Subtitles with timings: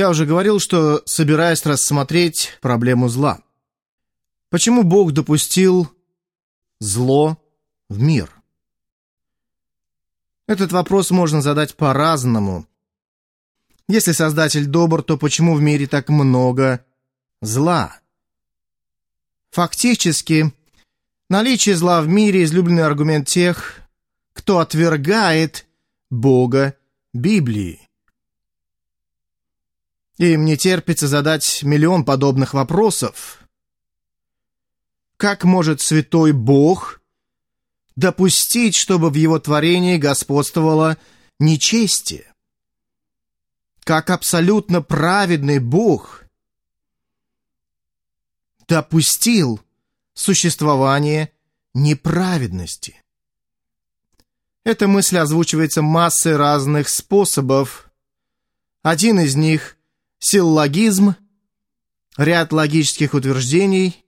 [0.00, 3.42] Я уже говорил, что собираюсь рассмотреть проблему зла.
[4.48, 5.92] Почему Бог допустил
[6.78, 7.36] зло
[7.90, 8.32] в мир?
[10.46, 12.66] Этот вопрос можно задать по-разному.
[13.88, 16.82] Если Создатель добр, то почему в мире так много
[17.42, 17.94] зла?
[19.50, 20.50] Фактически,
[21.28, 23.80] наличие зла в мире– излюбленный аргумент тех,
[24.32, 25.66] кто отвергает
[26.08, 26.74] Бога
[27.12, 27.89] Библии.
[30.20, 33.40] И мне терпится задать миллион подобных вопросов.
[35.16, 37.00] Как может святой Бог
[37.96, 40.98] допустить, чтобы в его творении господствовало
[41.38, 42.34] нечестие?
[43.82, 46.24] Как абсолютно праведный Бог
[48.68, 49.58] допустил
[50.12, 51.32] существование
[51.72, 53.02] неправедности?
[54.64, 57.90] Эта мысль озвучивается массой разных способов.
[58.82, 59.78] Один из них
[60.20, 61.16] силлогизм,
[62.16, 64.04] ряд логических утверждений,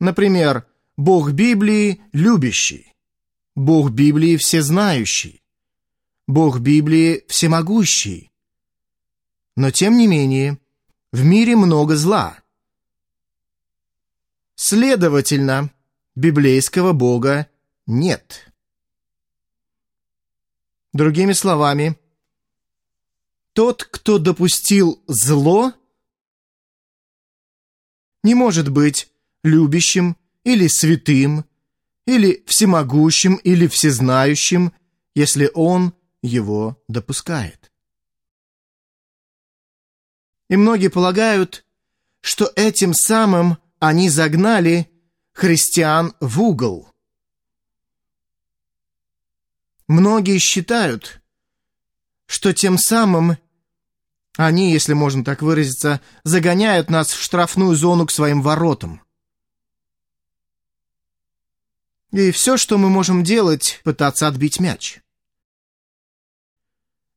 [0.00, 2.92] например, Бог Библии любящий,
[3.54, 5.42] Бог Библии всезнающий,
[6.26, 8.32] Бог Библии всемогущий.
[9.54, 10.58] Но тем не менее,
[11.12, 12.38] в мире много зла.
[14.54, 15.70] Следовательно,
[16.14, 17.48] библейского Бога
[17.86, 18.52] нет.
[20.92, 21.98] Другими словами,
[23.52, 25.72] тот, кто допустил зло,
[28.22, 29.10] не может быть
[29.42, 31.44] любящим или святым,
[32.06, 34.72] или всемогущим, или всезнающим,
[35.14, 37.72] если он его допускает.
[40.48, 41.64] И многие полагают,
[42.20, 44.90] что этим самым они загнали
[45.32, 46.88] христиан в угол.
[49.88, 51.21] Многие считают,
[52.32, 53.36] что тем самым
[54.38, 59.02] они, если можно так выразиться, загоняют нас в штрафную зону к своим воротам.
[62.10, 65.00] И все, что мы можем делать, пытаться отбить мяч.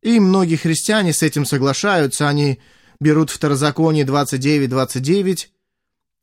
[0.01, 2.59] И многие христиане с этим соглашаются, они
[2.99, 5.47] берут Второзаконие 29.29,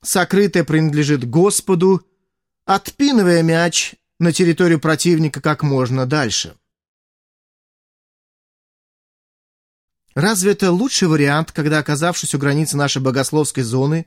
[0.03, 2.07] сокрытое принадлежит Господу,
[2.67, 6.57] отпинывая мяч на территорию противника как можно дальше.
[10.15, 14.07] Разве это лучший вариант, когда, оказавшись у границы нашей богословской зоны,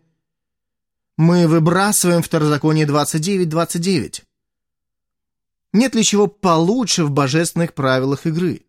[1.17, 4.23] мы выбрасываем второзаконие 29.29?
[5.73, 8.65] Нет ли чего получше в божественных правилах игры?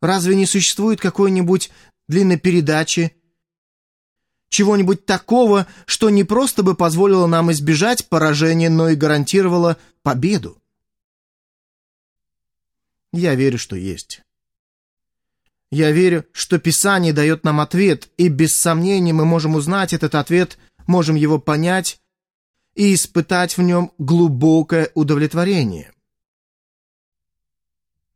[0.00, 1.70] Разве не существует какой-нибудь
[2.08, 3.14] длинной передачи,
[4.48, 10.62] чего-нибудь такого, что не просто бы позволило нам избежать поражения, но и гарантировало победу?
[13.12, 14.22] Я верю, что есть.
[15.74, 20.56] Я верю, что Писание дает нам ответ, и без сомнения мы можем узнать этот ответ,
[20.86, 21.98] можем его понять
[22.76, 25.90] и испытать в нем глубокое удовлетворение.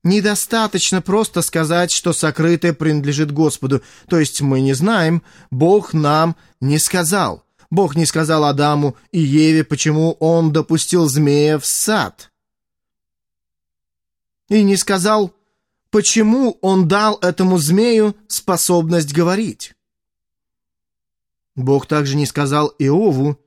[0.04, 6.78] Недостаточно просто сказать, что сокрытое принадлежит Господу, то есть мы не знаем, Бог нам не
[6.78, 7.42] сказал.
[7.70, 12.30] Бог не сказал Адаму и Еве, почему он допустил змея в сад.
[14.48, 15.34] И не сказал,
[15.90, 19.74] почему он дал этому змею способность говорить.
[21.56, 23.38] Бог также не сказал Иову,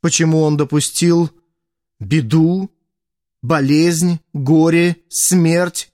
[0.00, 1.30] почему он допустил
[1.98, 2.70] беду,
[3.42, 5.90] болезнь, горе, смерть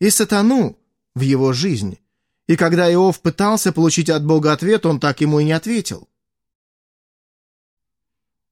[0.00, 0.78] и сатану
[1.14, 1.98] в его жизнь.
[2.46, 6.08] И когда Иов пытался получить от Бога ответ, он так ему и не ответил.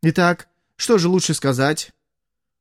[0.02, 1.92] Итак, что же лучше сказать?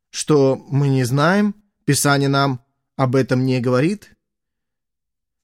[0.10, 2.64] Что мы не знаем, Писание нам
[2.96, 4.16] об этом не говорит?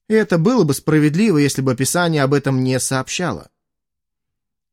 [0.08, 3.50] И это было бы справедливо, если бы Писание об этом не сообщало.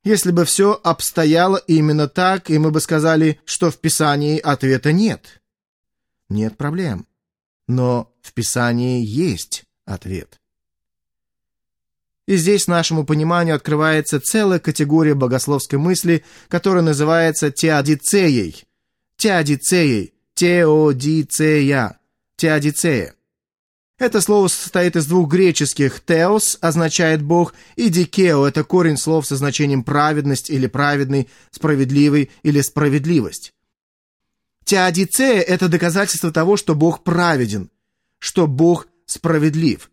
[0.04, 5.42] Если бы все обстояло именно так, и мы бы сказали, что в Писании ответа нет.
[6.30, 7.08] Нет проблем.
[7.68, 10.40] Но в Писании есть ответ.
[12.26, 18.66] И здесь нашему пониманию открывается целая категория богословской мысли, которая называется теодицеей.
[19.18, 20.14] Теодицеей.
[20.34, 22.00] Теодицея.
[22.36, 23.16] Теодицея.
[24.04, 29.38] Это слово состоит из двух греческих «теос» означает «бог» и «дикео»— это корень слов со
[29.38, 33.54] значением «праведность» или «праведный», «справедливый» или «справедливость».
[34.66, 37.72] Теодицея— это доказательство того, что Бог праведен,
[38.20, 39.90] что Бог справедлив.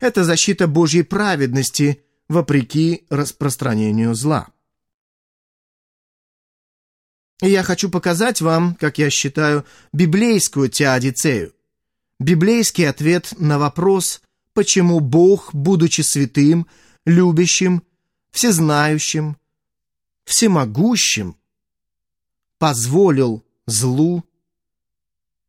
[0.00, 4.48] Это защита Божьей праведности вопреки распространению зла.
[7.42, 11.53] И я хочу показать вам, как я считаю, библейскую теодицею,
[12.24, 14.22] библейский ответ на вопрос,
[14.54, 16.66] почему Бог, будучи святым,
[17.04, 17.82] любящим,
[18.30, 19.36] всезнающим,
[20.24, 21.36] всемогущим,
[22.58, 24.24] позволил злу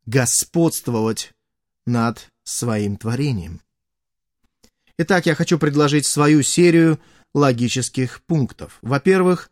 [0.05, 1.33] господствовать
[1.85, 3.61] над своим творением.
[4.97, 6.99] Итак, я хочу предложить свою серию
[7.33, 8.79] логических пунктов.
[8.81, 9.49] Во-первых,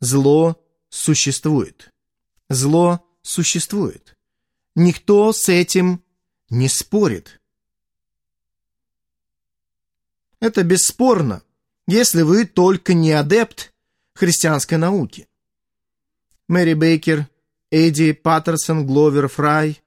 [0.00, 1.90] зло существует.
[2.48, 4.16] Зло существует.
[4.76, 6.03] Никто с этим
[6.54, 7.40] не спорит.
[10.40, 11.42] Это бесспорно,
[11.86, 13.72] если вы только не адепт
[14.14, 15.28] христианской науки.
[16.48, 17.28] Мэри Бейкер,
[17.70, 19.82] Эдди Паттерсон, Гловер Фрай,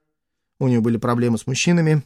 [0.58, 2.02] у нее были проблемы с мужчинами,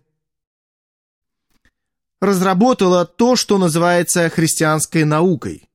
[2.21, 5.69] разработала то, что называется христианской наукой.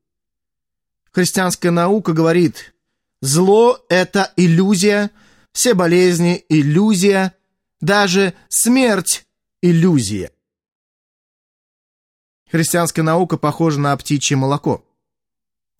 [1.12, 2.74] Христианская наука говорит,
[3.22, 5.12] зло– это иллюзия,
[5.52, 7.34] все болезни– иллюзия,
[7.80, 9.26] даже смерть–
[9.62, 10.32] иллюзия.
[12.50, 14.84] Христианская наука похожа на птичье молоко.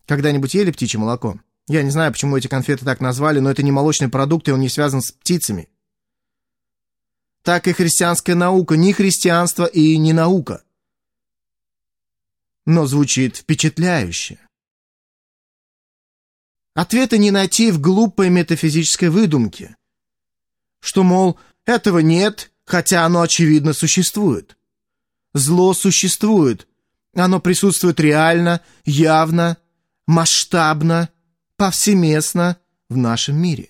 [0.06, 1.40] Когда-нибудь ели птичье молоко?
[1.66, 4.60] Я не знаю, почему эти конфеты так назвали, но это не молочный продукт, и он
[4.60, 5.68] не связан с птицами.
[7.42, 10.64] Так и христианская наука не христианство и не наука.
[12.66, 14.38] Но звучит впечатляюще.
[16.74, 19.76] Ответа не найти в глупой метафизической выдумке.
[20.80, 21.38] Что, мол,
[21.68, 24.56] этого нет, хотя оно очевидно существует.
[25.34, 26.66] Зло существует.
[27.14, 29.58] Оно присутствует реально, явно,
[30.06, 31.10] масштабно,
[31.56, 32.56] повсеместно
[32.88, 33.68] в нашем мире.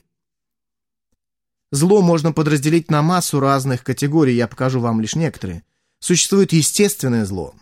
[1.72, 5.64] Зло можно подразделить на массу разных категорий, я покажу вам лишь некоторые.
[5.98, 7.52] Существует естественное зло.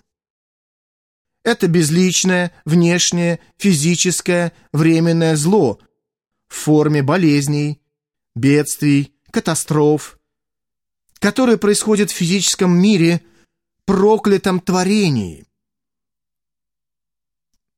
[1.44, 5.80] Это безличное, внешнее, физическое, временное зло
[6.46, 7.80] в форме болезней,
[8.34, 10.18] бедствий, катастроф,
[11.18, 13.22] которое происходит в физическом мире–
[13.86, 15.46] проклятом творении.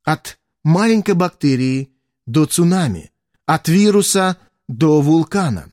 [0.02, 1.92] От маленькой бактерии
[2.26, 3.12] до цунами,
[3.46, 4.38] от вируса
[4.68, 5.70] до вулкана.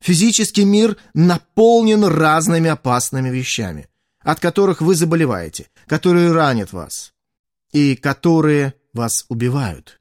[0.00, 3.88] Физический мир наполнен разными опасными вещами,
[4.20, 7.14] от которых вы заболеваете, которые ранят вас
[7.72, 10.00] и которые вас убивают.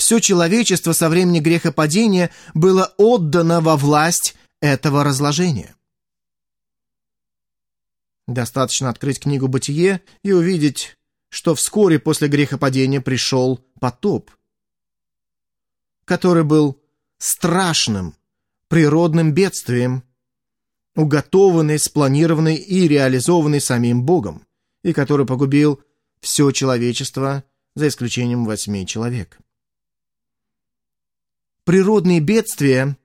[0.00, 5.76] Все человечество со времени грехопадения было отдано во власть этого разложения.
[8.26, 10.96] Достаточно открыть книгу «Бытие» и увидеть,
[11.28, 14.30] что вскоре после грехопадения пришел потоп,
[16.06, 16.80] который был
[17.18, 18.14] страшным
[18.68, 20.02] природным бедствием,
[20.96, 24.46] уготованный, спланированный и реализованный самим Богом,
[24.82, 25.82] и который погубил
[26.22, 27.44] все человечество,
[27.74, 29.38] за исключением восьми человек.
[31.70, 32.96] Природные бедствия,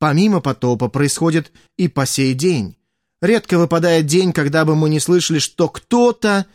[0.00, 2.76] помимо потопа, происходят и по сей день,
[3.22, 6.46] Редко выпадает день, когда бы мы не слышали, что кто-то,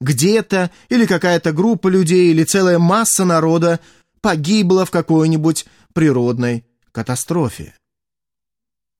[0.00, 3.78] где-то, или какая-то группа людей, или целая масса народа
[4.20, 7.76] погибла в какой-нибудь природной катастрофе.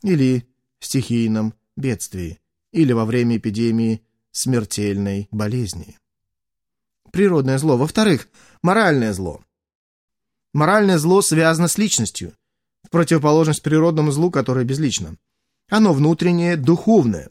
[0.04, 0.46] Или
[0.78, 2.38] стихийном бедствии,
[2.70, 4.00] или во время эпидемии
[4.30, 5.98] смертельной болезни.
[7.10, 7.76] Природное зло.
[7.76, 8.28] Во-вторых,
[8.62, 9.42] моральное зло.
[10.56, 12.32] Моральное зло связано с личностью,
[12.82, 15.16] в противоположность природному злу, которое безлично.
[15.68, 17.28] Оно внутреннее, духовное.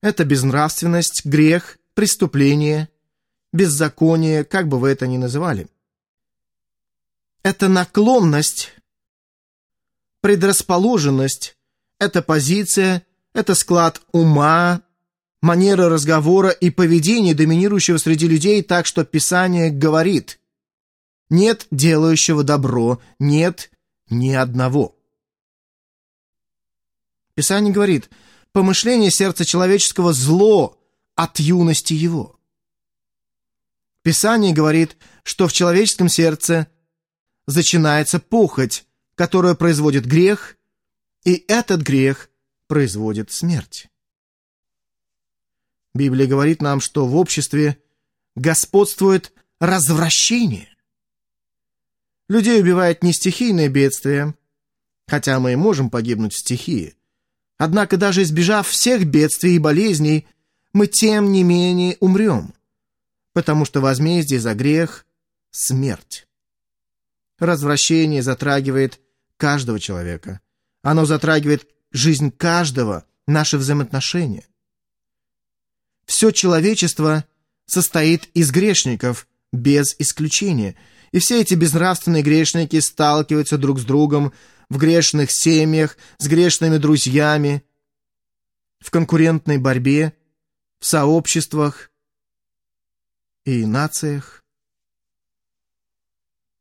[0.00, 2.90] Это безнравственность, грех, преступление,
[3.52, 5.66] беззаконие, как бы вы это ни называли.
[7.42, 8.72] Это наклонность,
[10.20, 11.56] предрасположенность,
[11.98, 14.82] это позиция, это склад ума,
[15.42, 20.38] манера разговора и поведение, доминирующего среди людей так, что Писание говорит
[21.30, 23.70] «нет делающего добро, нет
[24.08, 24.96] ни одного».
[27.34, 28.10] Писание говорит,
[28.52, 30.78] помышление сердца человеческого зло
[31.16, 32.38] от юности его.
[34.02, 36.68] Писание говорит, что в человеческом сердце
[37.46, 40.56] начинается похоть, которая производит грех,
[41.24, 42.30] и этот грех
[42.66, 43.88] производит смерть.
[45.94, 47.78] Библия говорит нам, что в обществе
[48.34, 50.73] господствует развращение.
[52.28, 54.34] Людей убивает не стихийное бедствие,
[55.06, 56.94] хотя мы и можем погибнуть в стихии,
[57.56, 60.26] Однако даже избежав всех бедствий и болезней,
[60.72, 62.52] мы тем не менее умрем,
[63.32, 65.06] потому что возмездие за грех—
[65.50, 66.26] смерть.
[67.38, 69.00] Развращение затрагивает
[69.36, 70.40] каждого человека.
[70.82, 74.44] Оно затрагивает жизнь каждого, наши взаимоотношения.
[76.04, 77.24] Все человечество
[77.66, 80.74] состоит из грешников, без исключения,
[81.14, 84.32] и все эти безнравственные грешники сталкиваются друг с другом
[84.68, 87.62] в грешных семьях, с грешными друзьями.
[88.80, 90.12] в конкурентной борьбе,
[90.80, 91.92] в сообществах
[93.44, 94.44] и нациях.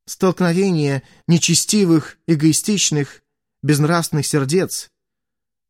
[0.06, 3.24] Столкновение нечестивых, эгоистичных,
[3.64, 4.90] безнравственных сердец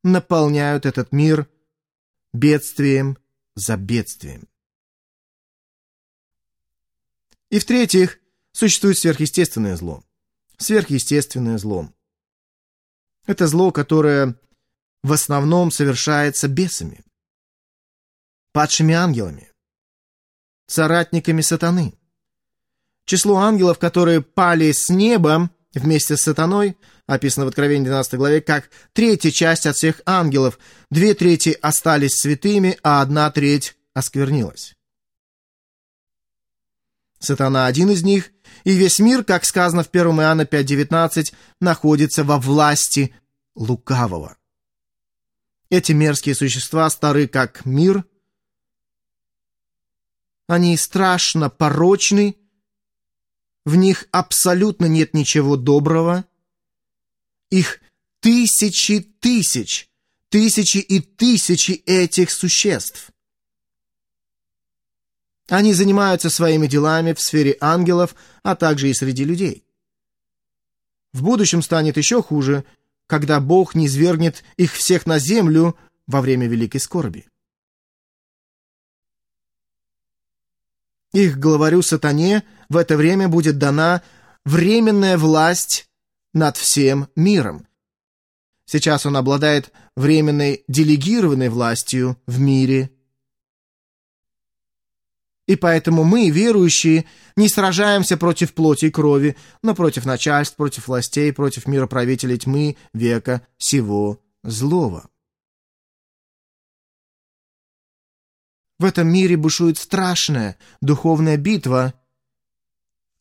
[0.03, 1.49] наполняют этот мир
[2.33, 3.17] бедствием
[3.55, 4.47] за бедствием.
[7.49, 8.19] И в-третьих,
[8.53, 10.03] существует сверхъестественное зло.
[10.57, 11.91] Сверхъестественное зло.
[13.25, 14.35] Это зло, которое
[15.01, 17.03] в основном совершается бесами,
[18.53, 19.51] падшими ангелами,
[20.67, 21.93] соратниками сатаны.
[23.05, 28.69] Число ангелов, которые пали с неба вместе с сатаной, описано в Откровении 12 главе, как
[28.93, 30.57] третья часть от всех ангелов,
[30.89, 34.73] две трети остались святыми, а одна треть осквернилась.
[37.19, 38.31] Сатана один из них,
[38.63, 43.13] и весь мир, как сказано в 1 Иоанна 5.19, находится во власти
[43.55, 44.37] лукавого.
[45.69, 48.05] Эти мерзкие существа стары как мир.
[50.47, 52.35] Они страшно порочны,
[53.65, 56.25] в них абсолютно нет ничего доброго.
[57.49, 57.79] Их
[58.19, 59.89] тысячи тысяч,
[60.29, 63.12] тысячи и тысячи этих существ.
[65.49, 69.65] Они занимаются своими делами в сфере ангелов, а также и среди людей.
[71.11, 72.63] В будущем станет еще хуже–
[73.07, 77.27] когда Бог не свергнет их всех на землю во время великой скорби.
[81.11, 84.01] Их главарю сатане в это время будет дана
[84.45, 85.87] временная власть
[86.33, 87.67] над всем миром.
[88.65, 92.89] Сейчас он обладает временной делегированной властью в мире
[95.45, 101.33] и поэтому мы, верующие, не сражаемся против плоти и крови, но против начальств, против властей,
[101.33, 105.09] против мироправителей тьмы века всего злого.
[108.79, 111.93] В этом мире бушует страшная духовная битва,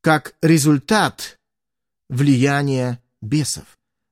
[0.00, 1.38] как результат
[2.08, 3.64] влияния бесов.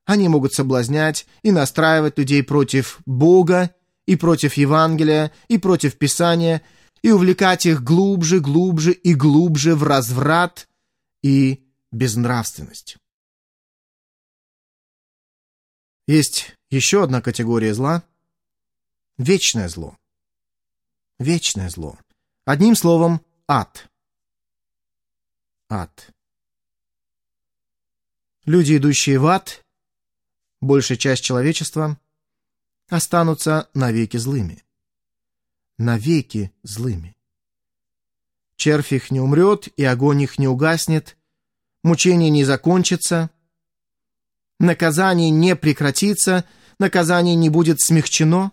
[0.05, 3.75] Они могут соблазнять и настраивать людей против Бога,
[4.07, 6.63] и против Евангелия, и против Писания–
[7.03, 10.69] и увлекать их глубже, глубже и глубже в разврат
[11.23, 12.99] и безнравственность.
[16.07, 18.03] Есть еще одна категория зла–
[19.19, 19.97] вечное зло.
[21.19, 21.99] Вечное зло.
[22.45, 23.89] Одним словом, ад.
[25.69, 26.11] Ад.
[28.45, 29.65] Люди, идущие в ад,
[30.61, 32.01] большая часть человечества,
[32.89, 34.65] останутся навеки злыми
[35.81, 37.17] навеки злыми.
[38.57, 41.17] Червь их не умрет, и огонь их не угаснет,
[41.83, 43.31] мучение не закончится,
[44.59, 46.45] наказание не прекратится,
[46.79, 48.53] наказание не будет смягчено.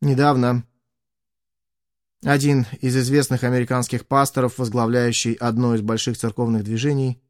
[0.00, 0.64] Недавно
[2.22, 7.20] один из известных американских пасторов, возглавляющий одно из больших церковных движений,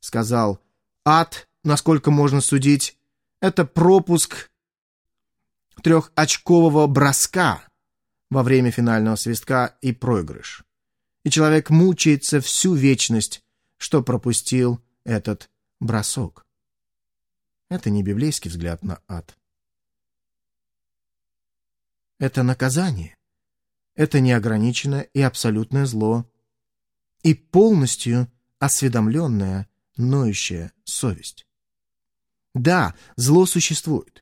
[0.00, 0.60] сказал,
[1.04, 2.96] «Ад, насколько можно судить,
[3.40, 4.51] это пропуск
[5.82, 7.62] трехочкового броска
[8.30, 10.64] во время финального свистка и проигрыш.
[11.24, 13.42] И человек мучается всю вечность,
[13.76, 15.50] что пропустил этот
[15.80, 16.46] бросок.
[17.68, 19.36] Это не библейский взгляд на ад.
[22.18, 23.16] Это наказание.
[23.94, 26.30] Это неограниченное и абсолютное зло.
[27.22, 31.46] И полностью осведомленная, ноющая совесть.
[32.54, 34.21] Да, зло существует.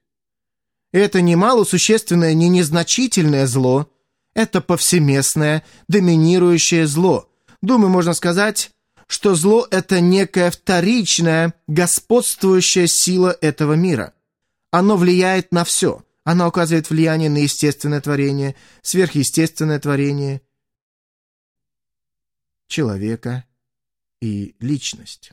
[0.92, 3.90] Это не малосущественное, не незначительное зло.
[4.34, 7.28] Это повсеместное, доминирующее зло.
[7.62, 8.70] Думаю, можно сказать,
[9.06, 14.14] что зло— это некая вторичная, господствующая сила этого мира.
[14.70, 16.04] Оно влияет на все.
[16.24, 20.42] Оно оказывает влияние на естественное творение, сверхъестественное творение
[22.68, 23.44] человека
[24.20, 25.32] и личность.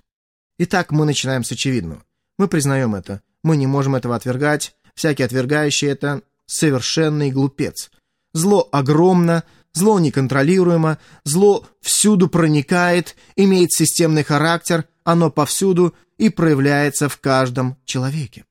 [0.58, 2.04] Итак, мы начинаем с очевидного.
[2.38, 3.22] Мы признаем это.
[3.44, 4.76] Мы не можем этого отвергать.
[4.98, 7.92] Всякий отвергающий это совершенный глупец.
[8.34, 17.20] Зло огромно, зло неконтролируемо, зло всюду проникает, имеет системный характер, оно повсюду и проявляется в
[17.20, 18.44] каждом человеке.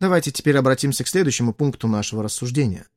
[0.00, 2.88] Давайте теперь обратимся к следующему пункту нашего рассуждения.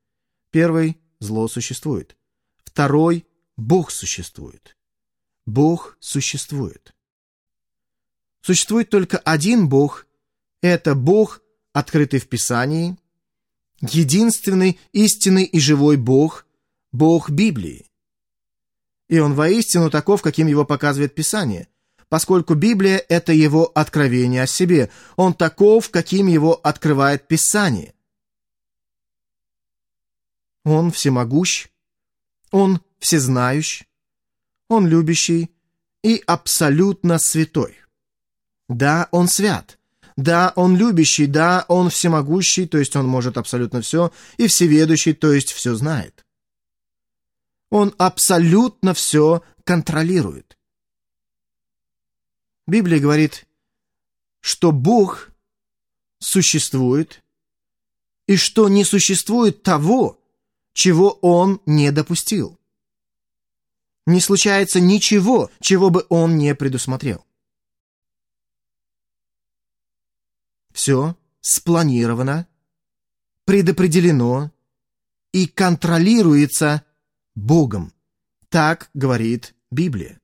[0.50, 2.18] Первый– зло существует.
[2.64, 4.76] Второй– Бог существует.
[5.46, 6.96] Бог существует.
[8.42, 10.07] Существует только один Бог,
[10.62, 11.42] это Бог,
[11.74, 12.98] открытый в Писании,
[13.82, 16.46] единственный, истинный и живой Бог,
[16.92, 17.86] Бог Библии.
[19.10, 21.68] И он воистину таков, каким его показывает Писание.
[22.10, 24.90] поскольку Библия— это его откровение о себе.
[25.18, 27.94] Он таков, каким его открывает Писание.
[30.64, 31.68] Он всемогущ,
[32.52, 33.84] он всезнающ,
[34.70, 35.52] он любящий
[36.04, 37.78] и абсолютно святой.
[38.70, 39.77] Да, он свят.
[40.18, 45.32] Да, он любящий, да, он всемогущий, то есть он может абсолютно все, и всеведущий, то
[45.32, 46.26] есть все знает.
[47.70, 50.58] Он абсолютно все контролирует.
[52.66, 53.46] Библия говорит,
[54.42, 55.30] что Бог
[56.20, 57.24] существует,
[58.28, 60.20] и что не существует того,
[60.74, 62.58] чего Он не допустил.
[64.08, 67.27] Не случается ничего, чего бы Он не предусмотрел.
[70.78, 72.46] Все спланировано,
[73.46, 74.52] предопределено
[75.32, 76.84] и контролируется
[77.34, 77.94] Богом.
[78.50, 80.22] Так говорит Библия.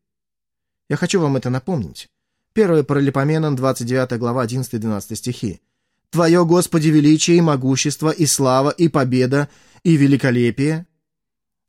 [0.89, 2.07] Я хочу вам это напомнить.
[2.53, 5.59] 1 Паралипоменон, 29 глава, 11-12 стихи.
[6.11, 9.49] «Твое, Господи, величие и могущество, и слава, и победа,
[9.81, 10.85] и великолепие,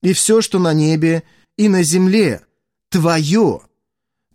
[0.03, 1.23] и все, что на небе
[1.57, 2.45] и на земле,
[2.91, 3.63] Твое,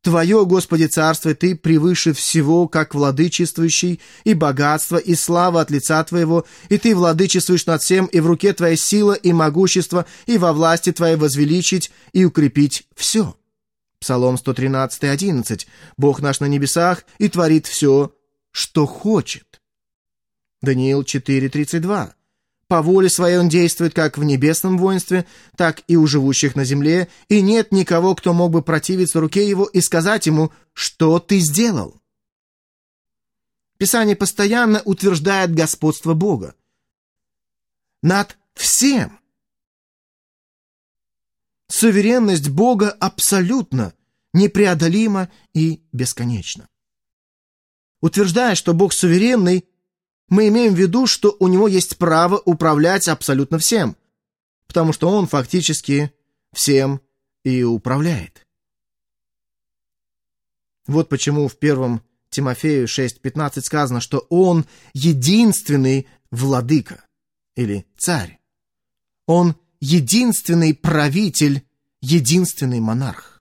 [0.01, 6.45] Твое, Господи, царство, Ты превыше всего, как владычествующий, и богатство, и слава от лица Твоего,
[6.69, 10.91] и Ты владычествуешь над всем, и в руке Твоя сила и могущество, и во власти
[10.91, 13.35] Твоей возвеличить и укрепить все».
[13.99, 15.67] Псалом 113, 11.
[15.97, 18.13] «Бог наш на небесах и творит все,
[18.51, 19.61] что хочет».
[20.61, 22.15] Даниил 4, 32.
[22.69, 25.25] По воле своей он действует как в небесном воинстве,
[25.57, 29.65] так и у живущих на земле, и нет никого, кто мог бы противиться руке его
[29.65, 31.99] и сказать ему, что ты сделал.
[33.79, 36.53] Писание постоянно утверждает господство Бога.
[38.03, 39.19] Над всем.
[41.69, 43.95] Суверенность Бога абсолютно,
[44.31, 46.69] непреодолима и бесконечна.
[47.99, 49.67] Утверждая, что Бог суверенный,
[50.29, 53.95] мы имеем в виду, что у него есть право управлять абсолютно всем,
[54.67, 56.13] потому что он фактически
[56.53, 57.01] всем
[57.43, 58.45] и управляет.
[60.87, 67.05] Вот почему в первом Тимофею 6.15 сказано, что он единственный владыка
[67.55, 68.39] или царь.
[69.25, 71.63] Он единственный правитель,
[72.01, 73.38] единственный монарх.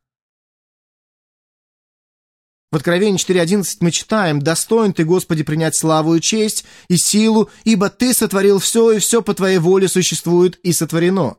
[2.70, 7.88] В Откровении 4.11 мы читаем «Достоин ты, Господи, принять славу и честь и силу, ибо
[7.88, 11.38] ты сотворил все, и все по твоей воле существует и сотворено».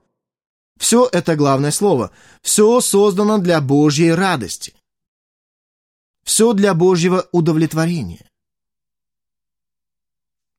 [0.79, 2.11] Все это главное слово.
[2.41, 4.73] Все создано для Божьей радости.
[6.23, 8.25] Все для Божьего удовлетворения.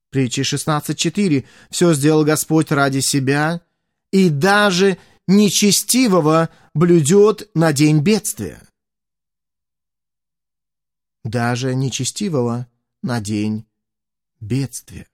[0.09, 3.61] Притчи 16.4 «Все сделал Господь ради себя,
[4.11, 8.61] и даже нечестивого блюдет на день бедствия»
[11.23, 12.67] даже нечестивого
[13.01, 13.65] на день
[14.39, 15.07] бедствия.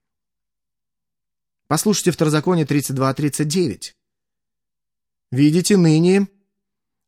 [1.68, 3.94] Послушайте Второзаконие 32.39.
[5.32, 6.28] «Видите ныне,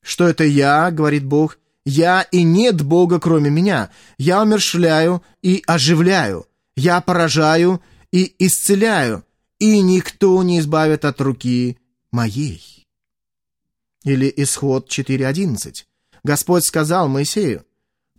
[0.02, 3.90] что это я,— говорит Бог,— я и нет Бога, кроме меня.
[4.18, 7.82] Я умершляю и оживляю, я поражаю
[8.12, 9.26] и исцеляю,
[9.60, 11.80] и никто не избавит от руки
[12.12, 12.88] моей».
[14.04, 15.86] Или Исход 4.11.
[16.24, 17.66] Господь сказал Моисею,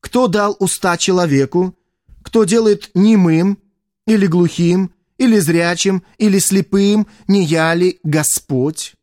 [0.00, 1.76] кто дал уста человеку?
[2.22, 3.58] Кто делает немым,
[4.06, 7.06] или глухим, или зрячим, или слепым?
[7.28, 8.94] Не я ли Господь?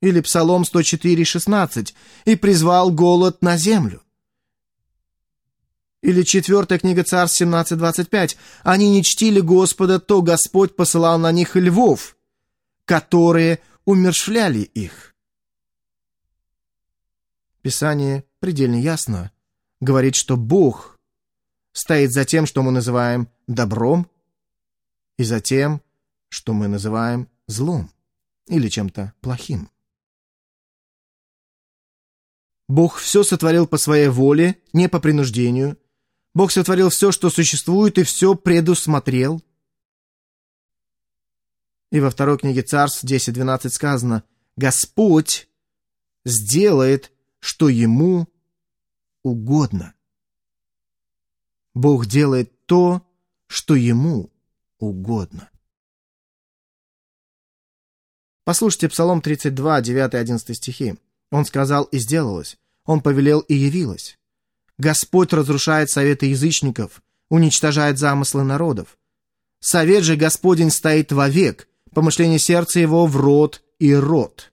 [0.00, 1.94] Или Псалом 104, 16.
[2.26, 4.02] «И призвал голод на землю».
[6.02, 8.36] Или четвертая книга Царств 17, 25.
[8.62, 12.18] «Они не чтили Господа, то Господь посылал на них львов,
[12.84, 15.14] которые умершвляли их».
[17.62, 19.32] Писание предельно ясно
[19.80, 20.98] говорит, что Бог
[21.72, 24.08] стоит за тем, что мы называем добром,
[25.16, 25.80] и за тем,
[26.28, 27.90] что мы называем злом
[28.46, 29.70] или чем-то плохим.
[32.68, 35.78] Бог все сотворил по своей воле, не по принуждению.
[36.34, 39.42] Бог сотворил все, что существует, и все предусмотрел.
[41.92, 44.24] И во второй книге Царств 10.12 сказано
[44.56, 45.48] «Господь
[46.24, 48.26] сделает, что Ему
[49.24, 49.94] угодно.
[51.74, 53.04] Бог делает то,
[53.48, 54.30] что Ему
[54.78, 55.50] угодно.
[58.44, 60.94] Послушайте Псалом 32, 9-11 стихи.
[61.32, 64.18] Он сказал и сделалось, Он повелел и явилось.
[64.78, 68.98] Господь разрушает советы язычников, уничтожает замыслы народов.
[69.60, 74.52] Совет же Господень стоит вовек, помышление сердца его в род и род.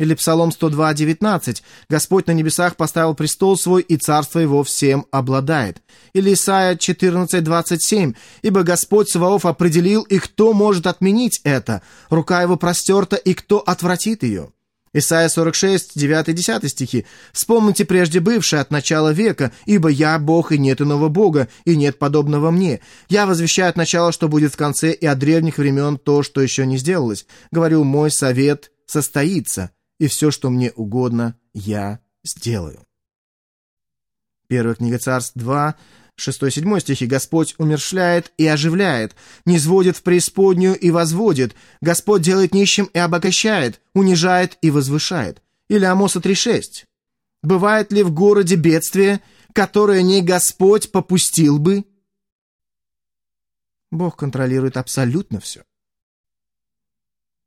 [0.00, 1.60] Или Псалом 102.19
[1.90, 5.82] «Господь на небесах поставил престол свой, и царство его всем обладает».
[6.14, 11.82] Или Исайя 14.27 «Ибо Господь Саваоф определил, и кто может отменить это?
[12.08, 14.48] Рука его простерта, и кто отвратит ее?»
[14.94, 17.04] Исайя 46, 9-10 стихи.
[17.34, 21.98] «Вспомните прежде бывшее от начала века, ибо я Бог, и нет иного Бога, и нет
[21.98, 22.80] подобного мне.
[23.10, 26.64] Я возвещаю от начала, что будет в конце, и от древних времен то, что еще
[26.64, 27.26] не сделалось.
[27.50, 32.84] Говорю, мой совет состоится, и все, что мне угодно, я сделаю».
[34.48, 35.76] Первая книга Царств 2,
[36.18, 42.98] 6-7 стихи «Господь умершляет и оживляет, низводит в преисподнюю и возводит, Господь делает нищим и
[42.98, 45.42] обогащает, унижает и возвышает».
[45.68, 46.86] Или Амоса 3.6
[47.42, 51.84] «Бывает ли в городе бедствие, которое не Господь попустил бы?»
[53.90, 55.62] Бог контролирует абсолютно все.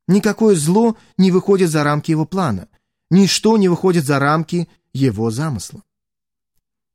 [0.08, 2.68] Никакое зло не выходит за рамки его плана,
[3.10, 5.84] ничто не выходит за рамки его замысла.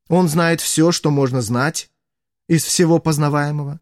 [0.07, 1.89] Он знает все, что можно знать
[2.47, 3.79] из всего познаваемого.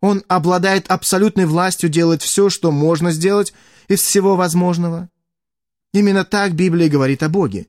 [0.00, 3.52] Он обладает абсолютной властью делать все, что можно сделать
[3.88, 5.08] из всего возможного.
[5.92, 7.66] Именно так Библия говорит о Боге.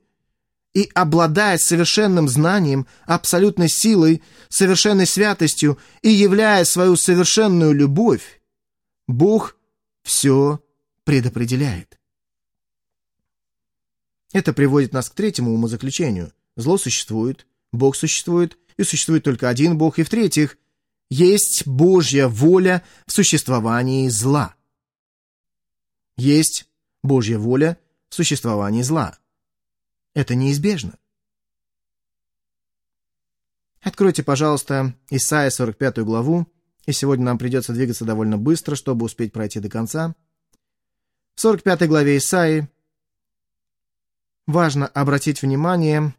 [0.72, 8.40] И обладает совершенным знанием, абсолютной силой, совершенной святостью и являя свою совершенную любовь,
[9.08, 9.56] Бог
[10.02, 10.62] все
[11.04, 11.98] предопределяет.
[14.32, 16.32] Это приводит нас к третьему умозаключению.
[16.56, 20.56] Зло существует, Бог существует, и существует только один Бог, и в-третьих,
[21.08, 24.54] есть Божья воля в существовании зла.
[26.16, 26.68] Есть
[27.02, 29.18] Божья воля в существовании зла.
[30.14, 30.98] Это неизбежно.
[33.80, 36.46] Откройте, пожалуйста, Исайя 45 главу,
[36.90, 40.14] и сегодня нам придется двигаться довольно быстро, чтобы успеть пройти до конца.
[41.34, 42.68] В 45 главе Исаии
[44.46, 46.14] важно обратить внимание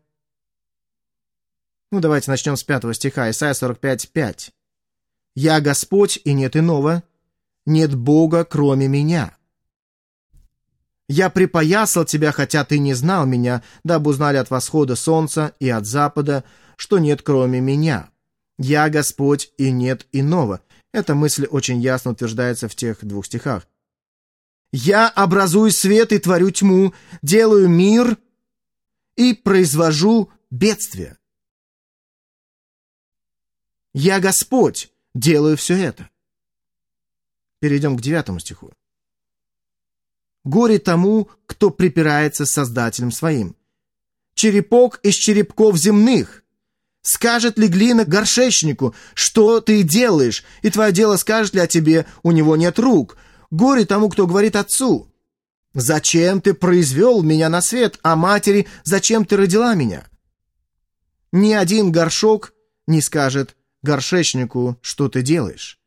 [1.91, 4.53] ну, давайте начнем с пятого стиха, Исайя 45, 5.
[5.35, 7.03] «Я Господь, и нет иного,
[7.65, 9.35] нет Бога, кроме меня.
[11.09, 15.85] Я припоясал тебя, хотя ты не знал меня, дабы узнали от восхода солнца и от
[15.85, 16.45] запада,
[16.77, 18.09] что нет кроме меня.
[18.61, 20.61] Я Господь, и нет иного».
[20.93, 23.67] Эта мысль очень ясно утверждается в тех двух стихах.
[24.71, 28.17] «Я образую свет и творю тьму, делаю мир
[29.15, 31.17] и произвожу бедствие».
[33.93, 36.09] Я Господь, делаю все это.
[37.59, 38.71] Перейдем к девятому стиху.
[40.43, 43.55] Горе тому, кто припирается с Создателем своим.
[44.33, 46.43] Черепок из черепков земных.
[47.01, 52.31] Скажет ли глина горшечнику, что ты делаешь, и твое дело скажет ли о тебе, у
[52.31, 53.17] него нет рук.
[53.49, 55.11] Горе тому, кто говорит отцу.
[55.73, 60.07] Зачем ты произвел меня на свет, а матери, зачем ты родила меня?
[61.31, 62.53] Ни один горшок
[62.87, 65.79] не скажет горшечнику, что ты делаешь.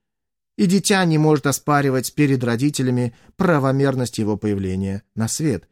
[0.56, 5.68] И дитя не может оспаривать перед родителями правомерность его появления на свет.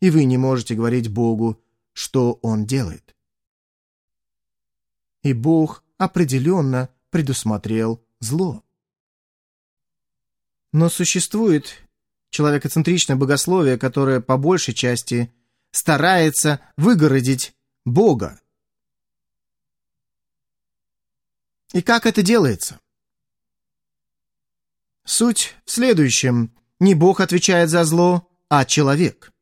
[0.00, 1.60] И вы не можете говорить Богу,
[1.92, 3.13] что Он делает.
[5.24, 8.62] И Бог определенно предусмотрел зло.
[10.72, 11.82] Но существует
[12.30, 15.34] человекоцентричное богословие, которое по большей части
[15.72, 18.40] старается выгородить Бога
[21.74, 22.80] И как это делается?
[25.04, 26.54] Суть в следующем.
[26.78, 29.32] Не Бог отвечает за зло, а человек.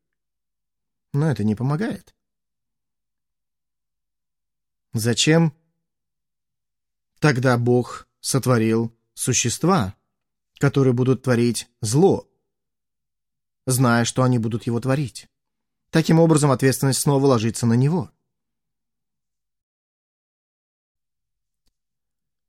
[1.13, 2.15] Но это не помогает.
[4.93, 5.53] Зачем
[7.23, 9.95] тогда Бог сотворил существа,
[10.57, 12.27] которые будут творить зло,
[13.65, 15.29] зная, что они будут его творить?
[15.89, 18.11] Таким образом, ответственность снова ложится на него.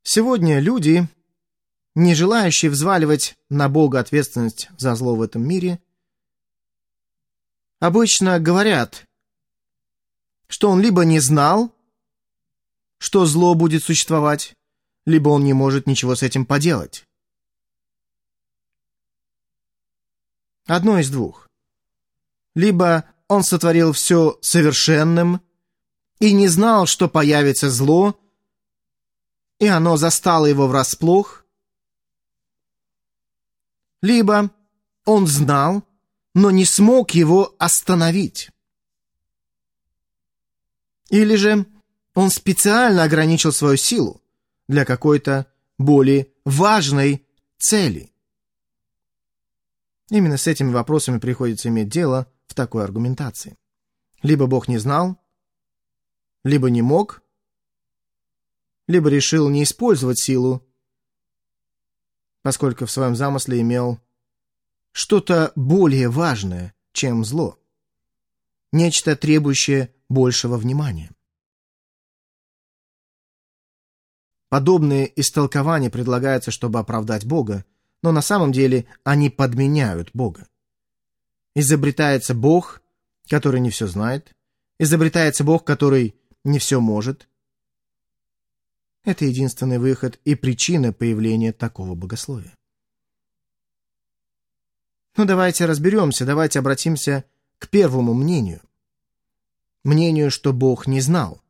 [0.03, 1.07] Сегодня люди,
[1.95, 5.81] не желающие взваливать на Бога ответственность за зло в этом мире,
[7.79, 9.07] обычно говорят,
[10.49, 11.73] что он либо не знал,
[12.99, 14.57] что зло будет существовать,
[15.07, 17.07] либо он не может ничего с этим поделать.
[20.67, 21.49] Одно из двух.
[22.55, 25.43] Либо он сотворил все совершенным
[26.21, 28.19] и не знал, что появится зло,
[29.59, 31.45] и оно застало его врасплох,
[34.01, 34.51] либо
[35.05, 35.83] он знал,
[36.35, 38.51] но не смог его остановить.
[41.11, 41.67] Или же
[42.15, 44.24] он специально ограничил свою силу
[44.69, 45.47] для какой-то
[45.79, 47.27] более важной
[47.59, 48.13] цели.
[50.11, 53.57] Именно с этими вопросами приходится иметь дело в такой аргументации.
[54.23, 55.19] Либо Бог не знал,
[56.45, 57.23] либо не мог,
[58.87, 60.67] либо решил не использовать силу,
[62.43, 63.99] поскольку в своем замысле имел
[64.93, 67.59] что-то более важное, чем зло,
[68.73, 71.14] нечто требующее большего внимания.
[74.55, 77.65] Подобные истолкования предлагаются, чтобы оправдать Бога,
[78.03, 80.47] но на самом деле они подменяют Бога.
[81.57, 82.81] Изобретается Бог,
[83.29, 84.33] который не все знает,
[84.79, 86.15] изобретается Бог, который
[86.45, 87.29] не все может.
[89.03, 92.55] Это единственный выход и причина появления такого богословия.
[95.17, 97.25] Но ну, давайте разберемся, давайте обратимся
[97.59, 98.61] к первому мнению.
[99.83, 101.43] Мнению, что Бог не знал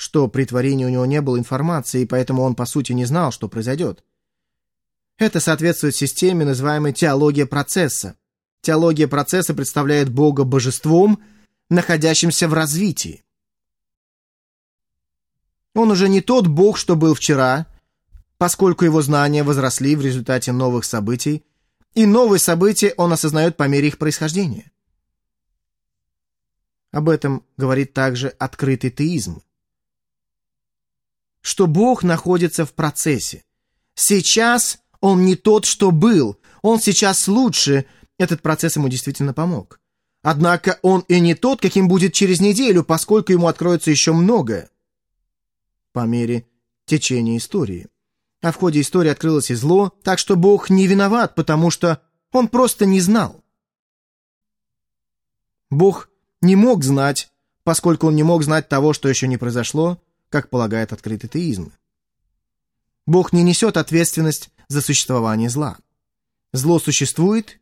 [0.00, 3.32] что при творении у него не было информации, и поэтому он, по сути, не знал,
[3.32, 4.02] что произойдет.
[5.18, 8.16] Это соответствует системе, называемой теология процесса.
[8.62, 11.22] Теология процесса представляет Бога божеством,
[11.68, 13.24] находящимся в развитии.
[15.74, 17.66] Он уже не тот Бог, что был вчера,
[18.38, 21.44] поскольку его знания возросли в результате новых событий,
[21.92, 24.70] и новые события он осознает по мере их происхождения.
[26.90, 29.42] Об этом говорит также открытый теизм
[31.40, 33.44] что Бог находится в процессе.
[33.94, 37.86] Сейчас он не тот, что был, он сейчас лучше,
[38.18, 39.80] этот процесс ему действительно помог.
[40.22, 44.70] Однако он и не тот, каким будет через неделю, поскольку ему откроется еще многое.
[45.92, 46.46] По мере
[46.84, 47.88] течения истории.
[48.42, 52.48] А в ходе истории открылось и зло, так что Бог не виноват, потому что он
[52.48, 53.42] просто не знал.
[55.70, 57.30] Бог не мог знать,
[57.64, 61.72] поскольку он не мог знать того, что еще не произошло, как полагает открытый теизм.
[63.06, 65.76] Бог не несет ответственность за существование зла.
[66.52, 67.60] Зло существует,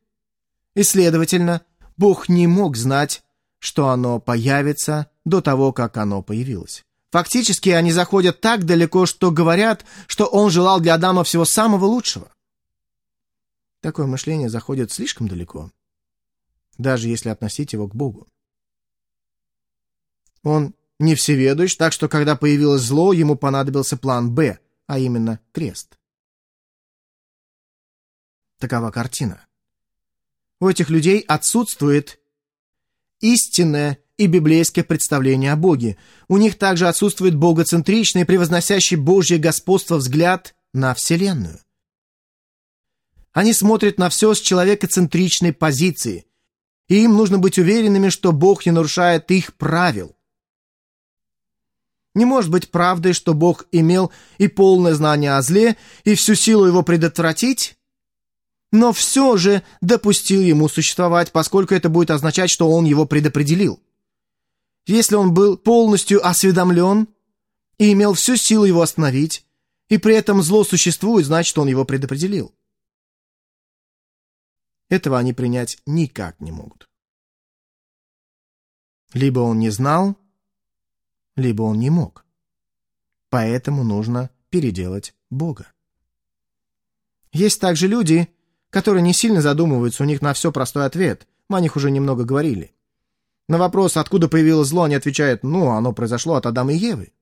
[0.74, 1.62] и, следовательно,
[1.96, 3.24] Бог не мог знать,
[3.59, 6.85] что оно появится до того, как оно появилось.
[7.11, 12.31] Фактически они заходят так далеко, что говорят, что он желал для Адама всего самого лучшего.
[13.81, 15.70] Такое мышление заходит слишком далеко,
[16.76, 18.28] даже если относить его к Богу.
[20.42, 25.99] Он не всеведущ, так что когда появилось зло, ему понадобился план «Б», а именно крест.
[28.59, 29.47] Такова картина.
[30.61, 32.19] У этих людей отсутствует
[33.21, 35.97] истинное и библейское представление о Боге.
[36.27, 41.61] У них также отсутствует богоцентричный, превозносящий Божье господство взгляд на Вселенную.
[43.33, 46.27] Они смотрят на все с человекоцентричной позиции,
[46.89, 50.17] и им нужно быть уверенными, что Бог не нарушает их правил.
[52.18, 56.66] Не может быть правдой, что Бог имел и полное знание о зле, и всю силу
[56.66, 57.78] его предотвратить,
[58.72, 63.81] но все же допустил ему существовать, поскольку это будет означать, что он его предопределил.
[64.85, 67.07] Если он был полностью осведомлен
[67.78, 69.46] и имел всю силу его остановить,
[69.88, 72.52] и при этом зло существует, значит, он его предопределил.
[74.88, 76.88] Этого они принять никак не могут.
[79.12, 80.16] Либо он не знал,
[81.38, 82.27] либо он не мог.
[83.31, 85.66] Поэтому нужно переделать Бога.
[87.33, 88.29] Есть также люди,
[88.70, 91.27] которые не сильно задумываются, у них на все простой ответ.
[91.48, 92.74] Мы о них уже немного говорили.
[93.48, 97.12] На вопрос, откуда появилось зло, они отвечают, ну, оно произошло от Адама и Евы.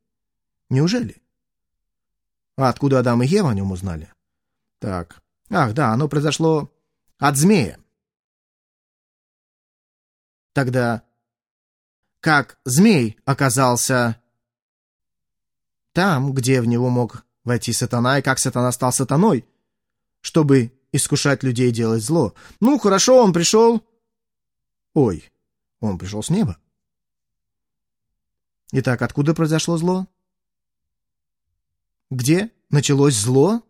[0.71, 1.23] Неужели?
[2.57, 4.11] А откуда Адам и Ева о нем узнали?
[4.81, 6.73] Так, ах, да, оно произошло
[7.19, 7.79] от змея.
[10.53, 11.03] Тогда
[12.27, 14.21] как змей оказался
[15.93, 19.47] там, где в него мог войти сатана, и как сатана стал сатаной,
[20.23, 22.35] чтобы искушать людей делать зло.
[22.59, 23.81] Ну, хорошо, он пришел...
[24.93, 25.31] Ой,
[25.79, 26.59] он пришел с неба.
[28.73, 30.09] Итак, откуда произошло зло?
[32.11, 33.63] Где началось зло?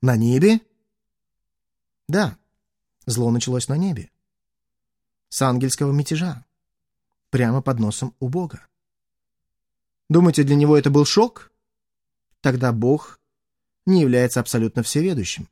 [0.00, 0.62] На небе?
[2.08, 2.38] Да,
[3.04, 4.10] зло началось на небе.
[5.28, 6.46] С ангельского мятежа
[7.34, 8.64] прямо под носом у Бога.
[10.08, 11.50] Думаете, для него это был шок?
[12.40, 13.18] Тогда Бог
[13.86, 15.48] не является абсолютно всеведущим.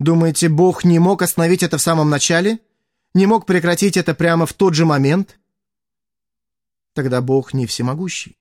[0.00, 2.58] Думаете, Бог не мог остановить это в самом начале?
[3.14, 5.38] Не мог прекратить это прямо в тот же момент?
[6.94, 8.36] Тогда Бог не всемогущий.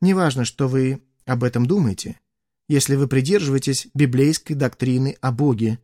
[0.00, 2.18] Неважно, что вы об этом думаете,
[2.66, 5.80] если вы придерживаетесь библейской доктрины о Боге,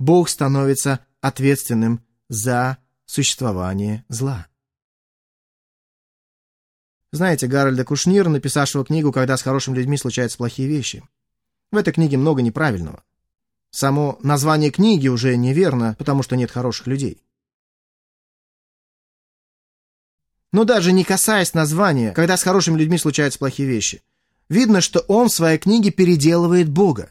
[0.00, 4.46] Бог становится ответственным за существование зла.
[7.12, 11.02] Знаете Гарольда Кушнира, написавшего книгу «Когда с хорошими людьми случаются плохие вещи».
[11.70, 13.02] В этой книге много неправильного.
[13.70, 17.22] Само название книги уже неверно, потому что нет хороших людей.
[20.52, 24.02] Но даже не касаясь названия, когда с хорошими людьми случаются плохие вещи,
[24.48, 27.10] видно, что он в своей книге переделывает Бога.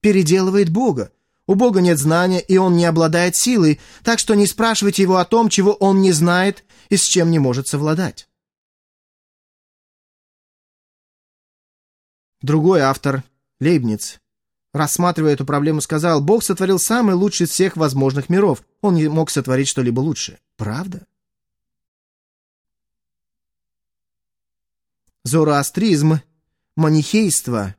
[0.00, 1.12] Переделывает Бога.
[1.50, 5.24] У Бога нет знания, и он не обладает силой, так что не спрашивайте его о
[5.24, 8.28] том, чего он не знает и с чем не может совладать.
[12.40, 13.24] Другой автор,
[13.58, 14.20] Лейбниц,
[14.72, 18.62] рассматривая эту проблему, сказал, Бог сотворил самый лучший из всех возможных миров.
[18.80, 20.38] Он не мог сотворить что-либо лучше.
[20.56, 21.04] Правда?
[25.24, 26.20] Зороастризм,
[26.76, 27.74] манихейство,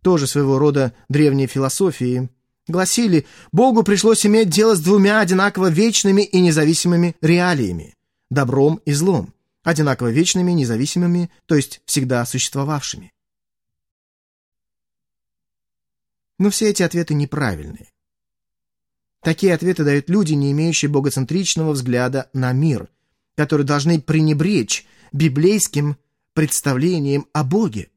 [0.00, 2.30] тоже своего рода древние философии,
[2.66, 7.94] гласили, Богу пришлось иметь дело с двумя одинаково вечными и независимыми реалиями–
[8.30, 13.12] добром и злом, одинаково вечными, независимыми, то есть всегда существовавшими.
[16.38, 17.92] Но все эти ответы неправильные.
[19.22, 22.88] Такие ответы дают люди, не имеющие богоцентричного взгляда на мир,
[23.34, 25.96] которые должны пренебречь библейским
[26.34, 27.90] представлением о Боге.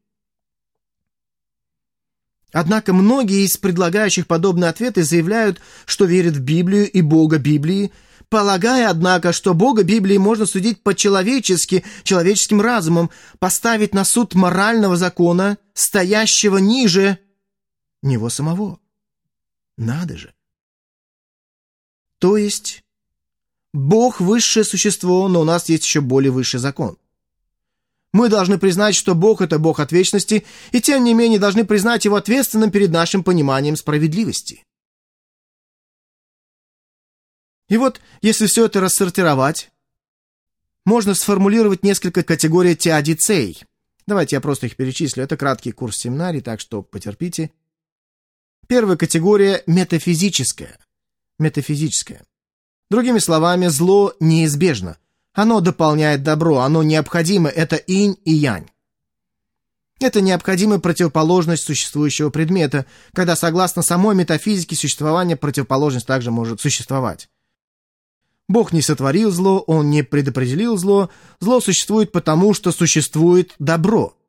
[2.51, 7.91] Однако многие из предлагающих подобные ответы заявляют, что верят в Библию и Бога Библии,
[8.29, 15.57] полагая, однако, что Бога Библии можно судить по-человечески, человеческим разумом, поставить на суд морального закона,
[15.73, 17.19] стоящего ниже
[18.01, 18.79] него самого.
[19.77, 20.33] Надо же.
[22.19, 22.83] То есть,
[23.73, 26.97] Бог– высшее существо, но у нас есть еще более высший закон.
[28.11, 32.05] Мы должны признать, что Бог– это Бог от вечности, и тем не менее должны признать
[32.05, 34.65] Его ответственным перед нашим пониманием справедливости.
[37.69, 39.69] И вот, если все это рассортировать,
[40.85, 43.63] можно сформулировать несколько категорий теодицей.
[44.07, 45.23] Давайте я просто их перечислю.
[45.23, 47.51] Это краткий курс семинарий, так что потерпите.
[48.67, 50.79] Первая категория– метафизическая.
[51.37, 52.23] Метафизическая.
[52.89, 54.97] Другими словами, зло неизбежно.
[55.33, 58.69] Оно дополняет добро, оно необходимо, это инь и янь.
[59.99, 67.29] Это необходимая противоположность существующего предмета, когда, согласно самой метафизике существования, противоположность также может существовать.
[68.47, 74.15] Бог не сотворил зло, Он не предопределил зло, зло существует потому, что существует добро–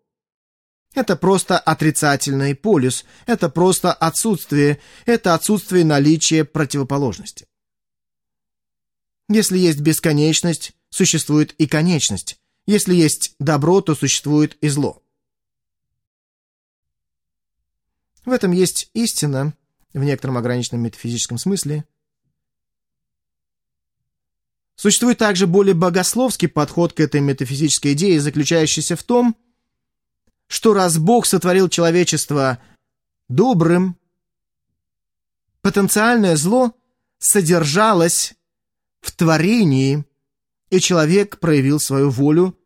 [0.95, 7.47] это просто отрицательный полюс, это просто отсутствие, это отсутствие наличия противоположности.
[9.29, 12.39] Если есть бесконечность, существует и конечность.
[12.67, 15.03] Если есть добро, то существует и зло.
[18.25, 19.55] В этом есть истина,
[19.93, 21.85] в некотором ограниченном метафизическом смысле.
[24.77, 29.37] Существует также более богословский подход к этой метафизической идее, заключающийся в том,
[30.47, 32.59] что раз Бог сотворил человечество
[33.29, 33.99] добрым,
[35.61, 36.75] потенциальное зло
[37.19, 38.35] содержалось
[39.01, 40.05] в творении,
[40.71, 42.57] и человек проявил свою волю,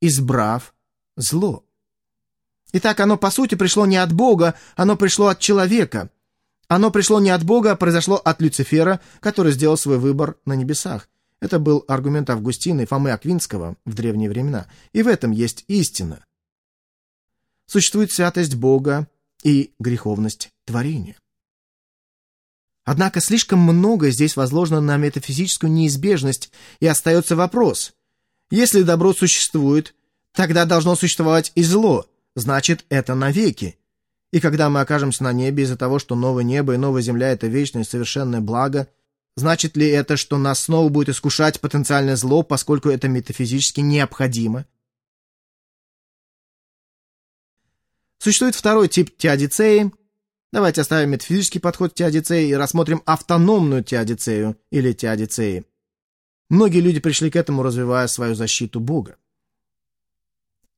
[0.00, 0.74] избрав
[1.16, 1.64] зло.
[2.72, 6.10] Итак, оно по сути пришло не от Бога, оно пришло от человека.
[6.68, 11.08] Оно пришло не от Бога, а произошло от Люцифера, который сделал свой выбор на небесах.
[11.40, 14.66] Это был аргумент Августина и Фомы Аквинского в древние времена.
[14.92, 16.24] И в этом есть истина
[17.70, 19.08] существует святость Бога
[19.44, 21.16] и греховность творения.
[22.90, 26.50] Однако слишком много здесь возложено на метафизическую неизбежность,
[26.80, 27.92] и остается вопрос.
[28.50, 29.94] Если добро существует,
[30.32, 33.78] тогда должно существовать и зло, значит, это навеки.
[34.32, 37.46] И когда мы окажемся на небе из-за того, что новое небо и новая земля— это
[37.46, 38.88] вечное и совершенное благо,
[39.36, 44.66] значит ли это, что нас снова будет искушать потенциальное зло, поскольку это метафизически необходимо?
[48.18, 49.92] Существует второй тип теодицеи.
[50.52, 55.64] Давайте оставим метафизический подход к теодицеи и рассмотрим автономную теодицею или теодицеи.
[56.48, 59.16] Многие люди пришли к этому, развивая свою защиту Бога.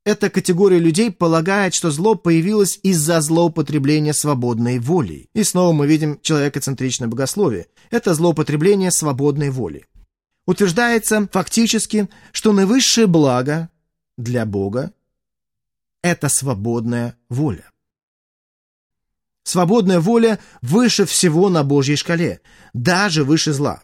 [0.05, 5.31] Эта категория людей полагает, что зло появилось из-за злоупотребления свободной волей.
[5.33, 7.69] И снова мы видим человекоцентричное богословие.
[7.91, 9.87] Это злоупотребление свободной воли.
[10.45, 13.71] Утверждается фактически, что наивысшее благо
[14.19, 14.93] для Бога
[16.03, 17.72] это свободная воля.
[19.45, 22.41] Свободная воля выше всего на Божьей шкале,
[22.73, 23.83] даже выше зла.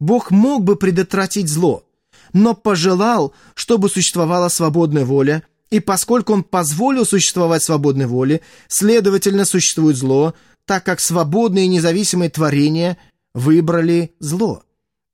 [0.00, 1.84] Бог мог бы предотвратить зло,
[2.32, 9.96] но пожелал, чтобы существовала свободная воля, и поскольку Он позволил существовать свободной воле, следовательно, существует
[9.96, 10.34] зло,
[10.66, 12.98] так как свободные и независимые творения
[13.34, 14.62] выбрали зло.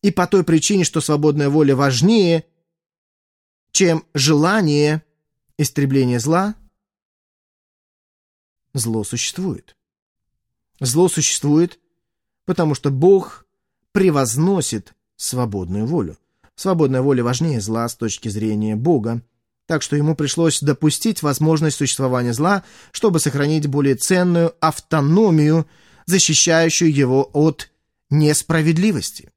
[0.03, 2.45] И по той причине, что свободная воля важнее,
[3.71, 5.03] чем желание
[5.57, 6.55] истребления зла,
[8.75, 9.77] зло существует.
[10.81, 11.79] Зло существует,
[12.45, 13.47] потому что Бог
[13.93, 16.16] превозносит свободную волю.
[16.55, 19.23] Свободная воля важнее зла с точки зрения Бога,
[19.66, 25.66] так что ему пришлось допустить возможность существования зла, чтобы сохранить более ценную автономию,
[26.07, 27.71] защищающую его от
[28.11, 29.31] несправедливости.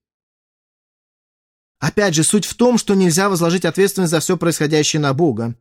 [1.79, 5.55] Опять же, суть в том, что нельзя возложить ответственность за все происходящее на Бога.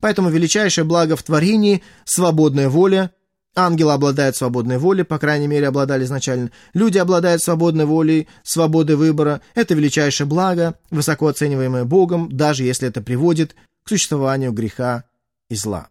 [0.00, 3.12] Поэтому величайшее благо в творении– свободная воля.
[3.54, 6.50] Ангелы обладают свободной волей, по крайней мере, обладали изначально.
[6.72, 9.40] Люди обладают свободной волей, свободой выбора.
[9.54, 15.04] Это величайшее благо, высоко оцениваемое Богом, даже если это приводит к существованию греха
[15.48, 15.88] и зла.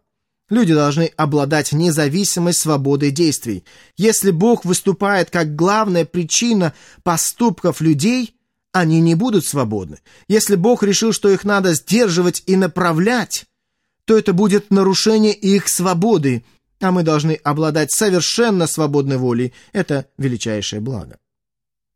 [0.48, 3.64] Люди должны обладать независимой свободой действий.
[3.96, 8.36] Если Бог выступает как главная причина поступков людей–
[8.72, 9.98] они не будут свободны.
[10.28, 13.46] Если Бог решил, что их надо сдерживать и направлять,
[14.10, 16.44] то это будет нарушение их свободы,
[16.80, 19.52] а мы должны обладать совершенно свободной волей.
[19.72, 21.20] Это величайшее благо.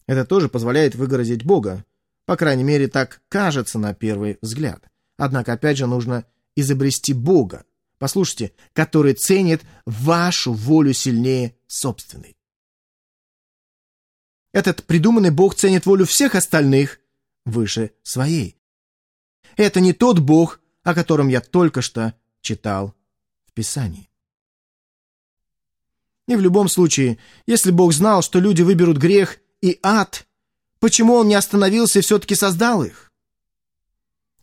[0.07, 1.85] Это тоже позволяет выгородить Бога.
[2.25, 4.85] По крайней мере, так кажется на первый взгляд.
[5.17, 7.65] Однако, опять же, нужно изобрести Бога,
[7.99, 12.37] послушайте, который ценит вашу волю сильнее собственной.
[14.53, 17.01] Этот придуманный бог ценит волю всех остальных
[17.45, 18.57] выше своей.
[19.57, 22.95] Это не тот бог, о котором я только что читал
[23.47, 24.09] в Писании.
[26.29, 30.27] И в любом случае, если Бог знал, что люди выберут грех и ад,
[30.79, 33.11] почему Он не остановился и все-таки создал их?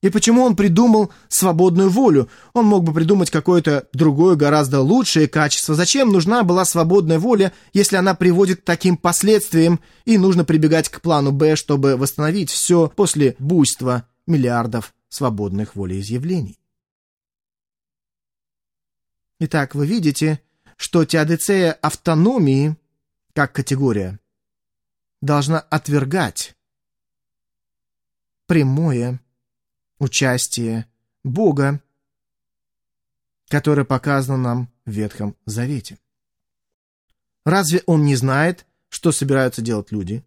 [0.02, 2.28] И почему он придумал свободную волю?
[2.54, 5.76] Он мог бы придумать какое-то другое, гораздо лучшее качество.
[5.76, 11.02] Зачем нужна была свободная воля, если она приводит к таким последствиям, и нужно прибегать к
[11.02, 16.58] плану «Б», чтобы восстановить все после буйства миллиардов свободных волеизъявлений?
[19.40, 20.42] Итак, вы видите,
[20.78, 22.78] что теодицея автономии,
[23.34, 24.20] как категория,
[25.22, 26.56] должна отвергать
[28.48, 29.20] прямое
[30.00, 30.88] участие
[31.24, 31.84] Бога,
[33.48, 36.00] которое показано нам в Ветхом Завете.
[37.46, 40.24] Разве он не знает, что собираются делать люди?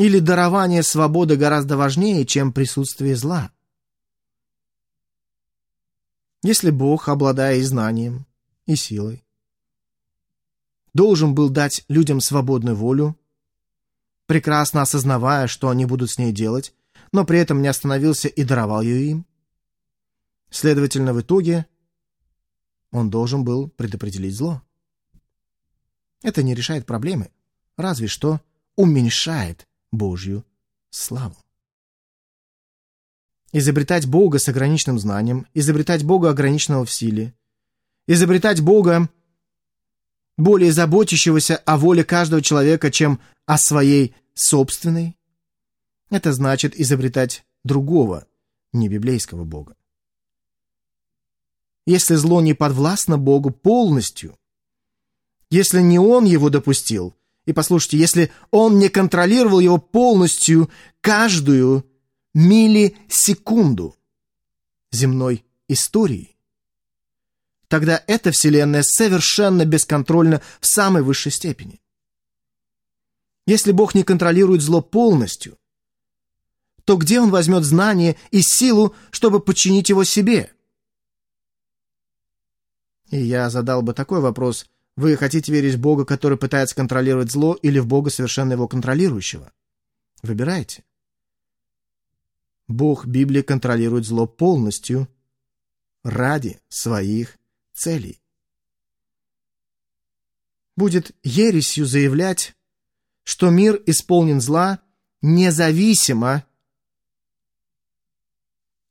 [0.00, 3.52] Или дарование свободы гораздо важнее, чем присутствие зла?
[6.42, 8.24] Если Бог, обладая и знанием,
[8.64, 9.22] и силой,
[10.94, 13.14] должен был дать людям свободную волю,
[14.24, 16.74] прекрасно осознавая, что они будут с ней делать,
[17.12, 19.26] но при этом не остановился и даровал ее им.
[20.48, 21.66] Следовательно, в итоге
[22.90, 24.62] он должен был предопределить зло.
[26.22, 27.30] Это не решает проблемы,
[27.76, 28.40] разве что
[28.76, 30.44] уменьшает Божью
[30.90, 31.36] славу.
[33.52, 37.34] Изобретать Бога с ограниченным знанием, изобретать Бога ограниченного в силе,
[38.06, 39.08] изобретать Бога,
[40.36, 45.18] более заботящегося о воле каждого человека, чем о своей собственной,
[46.10, 48.26] это значит изобретать другого,
[48.72, 49.76] не библейского Бога.
[51.86, 54.38] Если зло не подвластно Богу полностью,
[55.50, 57.14] если не Он его допустил,
[57.50, 60.70] и послушайте, если Он не контролировал его полностью
[61.00, 61.84] каждую
[62.32, 63.96] миллисекунду
[64.92, 66.36] земной истории,
[67.66, 71.82] тогда эта Вселенная совершенно бесконтрольна в самой высшей степени.
[73.46, 75.58] Если Бог не контролирует зло полностью,
[76.84, 80.52] то где он возьмет знание и силу, чтобы подчинить его себе?
[83.10, 84.70] И я задал бы такой вопрос.
[84.96, 89.52] Вы хотите верить в Бога, который пытается контролировать зло, или в Бога, совершенно его контролирующего?
[90.22, 90.84] Выбирайте.
[92.68, 95.08] Бог Библии контролирует зло полностью
[96.02, 97.38] ради своих
[97.72, 98.20] целей.
[100.76, 102.54] Будет ересью заявлять,
[103.24, 104.80] что мир исполнен зла
[105.22, 106.44] независимо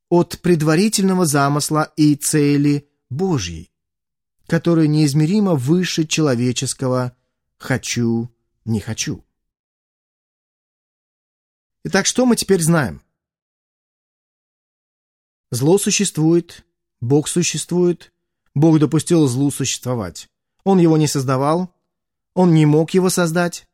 [0.09, 3.71] от предварительного замысла и цели Божьей,
[4.49, 7.15] которая неизмеримо выше человеческого
[7.57, 8.29] «хочу,
[8.65, 9.23] не хочу».
[11.83, 13.01] Итак, что мы теперь знаем?
[15.51, 16.65] Зло существует,
[16.99, 18.11] Бог существует,
[18.55, 20.29] Бог допустил злу существовать.
[20.63, 21.73] Он его не создавал,
[22.33, 23.67] он не мог его создать,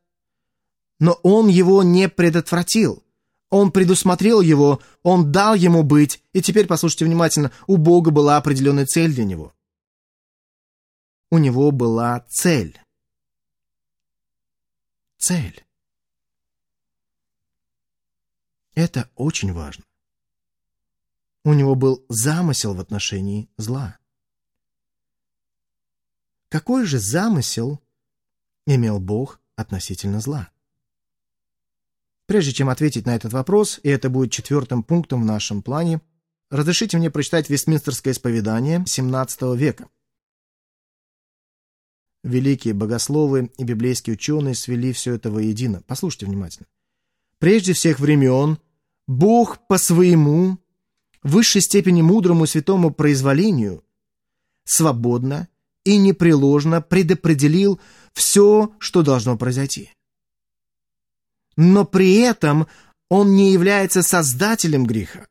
[1.00, 3.02] но он его не предотвратил.
[3.50, 8.86] Он предусмотрел его, он дал ему быть, и теперь, послушайте внимательно, у Бога была определенная
[8.86, 9.54] цель для него.
[11.36, 12.80] У него была цель.
[15.18, 15.66] Цель.
[18.74, 19.84] Это очень важно.
[21.44, 24.00] У него был замысел в отношении зла.
[26.48, 27.82] какой же замысел
[28.66, 30.50] имел Бог относительно зла?
[32.28, 36.00] Прежде чем ответить на этот вопрос, и это будет четвертым пунктом в нашем плане,
[36.50, 39.90] разрешите мне прочитать Вестминстерское исповедание XVII века.
[42.26, 45.84] Великие богословы и библейские ученые свели все это воедино.
[45.86, 46.66] Послушайте внимательно.
[47.38, 48.58] Прежде всех времен
[49.06, 50.58] Бог по своему,
[51.22, 53.84] высшей степени мудрому святому произволению,
[54.64, 55.50] свободно
[55.84, 57.80] и непреложно предопределил
[58.14, 59.92] все, что должно произойти.
[61.56, 62.66] Но при этом
[63.08, 65.28] он не является создателем греха.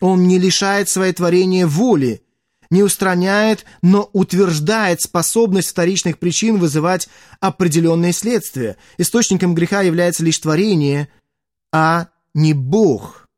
[0.00, 2.24] Он не лишает своей творения воли,
[2.70, 7.08] не устраняет, но утверждает способность вторичных причин вызывать
[7.40, 8.76] определенные следствия.
[8.96, 11.08] Источником греха является лишь творение,
[11.72, 13.28] а не Бог,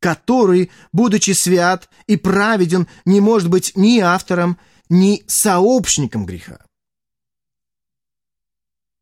[0.00, 6.64] который, будучи свят и праведен, не может быть ни автором, ни сообщником греха.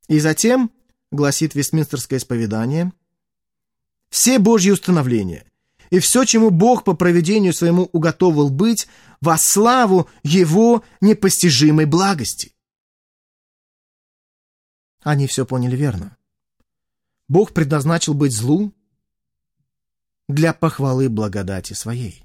[0.08, 0.72] И затем,
[1.12, 2.92] гласит Вестминстерское исповедание,
[4.10, 5.44] все Божьи установления–
[5.90, 8.88] и все, чему Бог по проведению своему уготовил быть,
[9.20, 12.52] во славу Его непостижимой благости.
[15.02, 16.16] Они все поняли верно.
[17.28, 18.72] Бог предназначил быть злу
[20.28, 22.24] для похвалы благодати своей.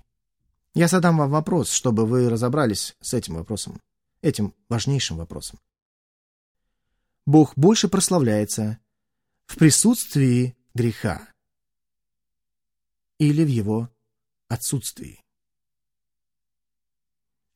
[0.74, 3.80] Я задам вам вопрос, чтобы вы разобрались с этим вопросом,
[4.22, 5.60] этим важнейшим вопросом.
[7.26, 8.80] Бог больше прославляется
[9.46, 11.31] в присутствии греха
[13.22, 13.88] или в его
[14.48, 15.24] отсутствии?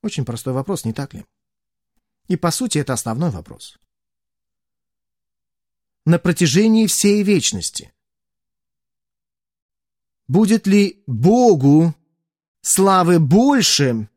[0.03, 1.26] Очень простой вопрос, не так ли?
[2.28, 3.80] И по сути это основной вопрос.
[6.05, 7.91] На протяжении всей вечности
[10.28, 11.95] будет ли Богу
[12.61, 14.07] славы больше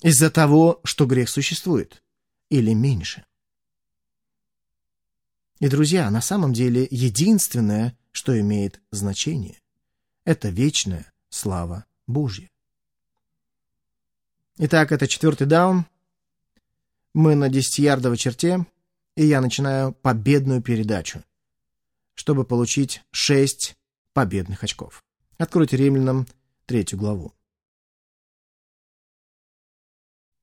[0.00, 2.02] из-за того, что грех существует,
[2.48, 3.26] или меньше?
[5.60, 9.60] И, друзья, на самом деле единственное, что имеет значение.
[10.24, 12.48] Это вечная слава Божья.
[14.56, 15.84] Итак, это четвертый даун.
[17.12, 18.64] Мы на 10-ярдовой черте,
[19.16, 21.24] и я начинаю победную передачу,
[22.14, 23.76] чтобы получить 6
[24.12, 25.04] победных очков.
[25.36, 26.28] Откройте римлянам
[26.66, 27.34] третью главу.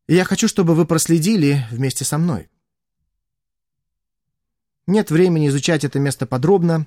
[0.07, 2.49] я хочу, чтобы вы проследили вместе со мной.
[4.87, 6.85] Нет времени изучать это место подробно,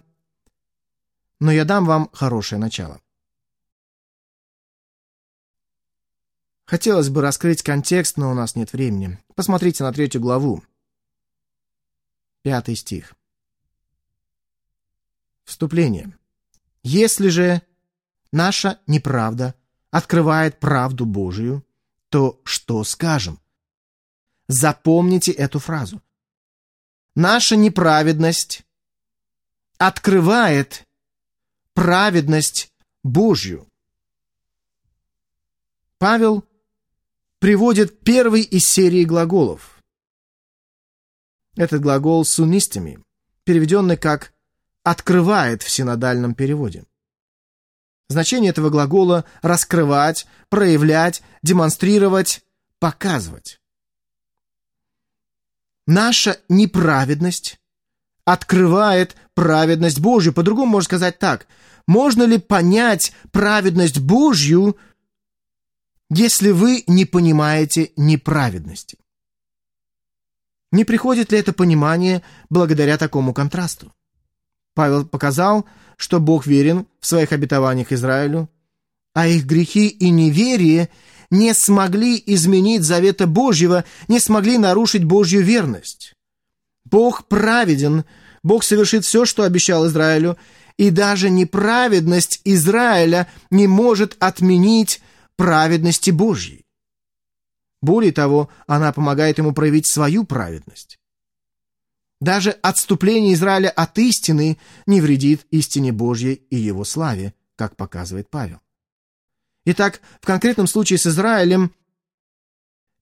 [1.45, 3.03] но я дам вам хорошее начало.
[6.65, 9.23] Хотелось бы раскрыть контекст, но у нас нет времени.
[9.35, 10.65] Посмотрите на третью главу.
[12.41, 13.15] Пятый стих.
[15.45, 16.17] Вступление.
[16.83, 17.61] Если же
[18.33, 19.55] наша неправда
[19.91, 21.63] открывает правду Божию,
[22.09, 23.39] то что скажем?
[24.49, 26.01] Запомните эту фразу.
[27.15, 28.63] Наша неправедность
[29.77, 30.87] открывает
[31.75, 32.73] праведность
[33.03, 33.69] Божью.
[35.99, 36.45] Павел
[37.41, 39.83] приводит первый из серии глаголов.
[41.57, 42.99] Этот глагол с унистами,
[43.45, 44.33] переведенный как
[44.83, 46.85] «открывает» в синодальном переводе.
[48.09, 52.45] Значение этого глагола– раскрывать, проявлять, демонстрировать,
[52.79, 53.61] показывать.
[55.87, 57.61] Наша неправедность
[58.25, 60.33] открывает праведность Божью.
[60.33, 61.47] По-другому можно сказать так.
[61.87, 64.77] Можно ли понять праведность Божью,
[66.11, 68.99] если вы не понимаете неправедности?
[70.73, 73.93] Не приходит ли это понимание благодаря такому контрасту?
[74.75, 75.67] Павел показал,
[75.97, 78.51] что Бог верен в своих обетованиях Израилю,
[79.13, 80.89] а их грехи и неверие
[81.31, 86.14] не смогли изменить завета Божьего, не смогли нарушить Божью верность.
[86.85, 88.05] Бог праведен,
[88.43, 90.37] Бог совершит все, что обещал Израилю,
[90.77, 95.01] и даже неправедность Израиля не может отменить
[95.37, 96.65] праведности Божьей.
[97.81, 100.99] Более того, она помогает ему проявить свою праведность.
[102.21, 108.61] Даже отступление Израиля от истины не вредит истине Божьей и его славе, как показывает Павел.
[109.67, 111.73] Итак, в конкретном случае с Израилем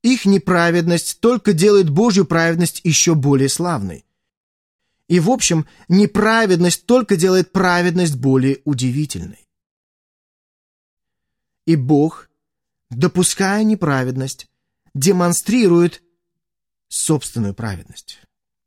[0.02, 4.04] их неправедность только делает Божью праведность еще более славной.
[5.08, 9.48] И, в общем, неправедность только делает праведность более удивительной.
[11.66, 12.28] И Бог,
[12.90, 14.48] допуская неправедность,
[14.94, 16.02] демонстрирует
[16.88, 18.20] собственную праведность.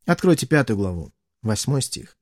[0.06, 1.12] Откройте пятую главу,
[1.42, 2.16] восьмой стих.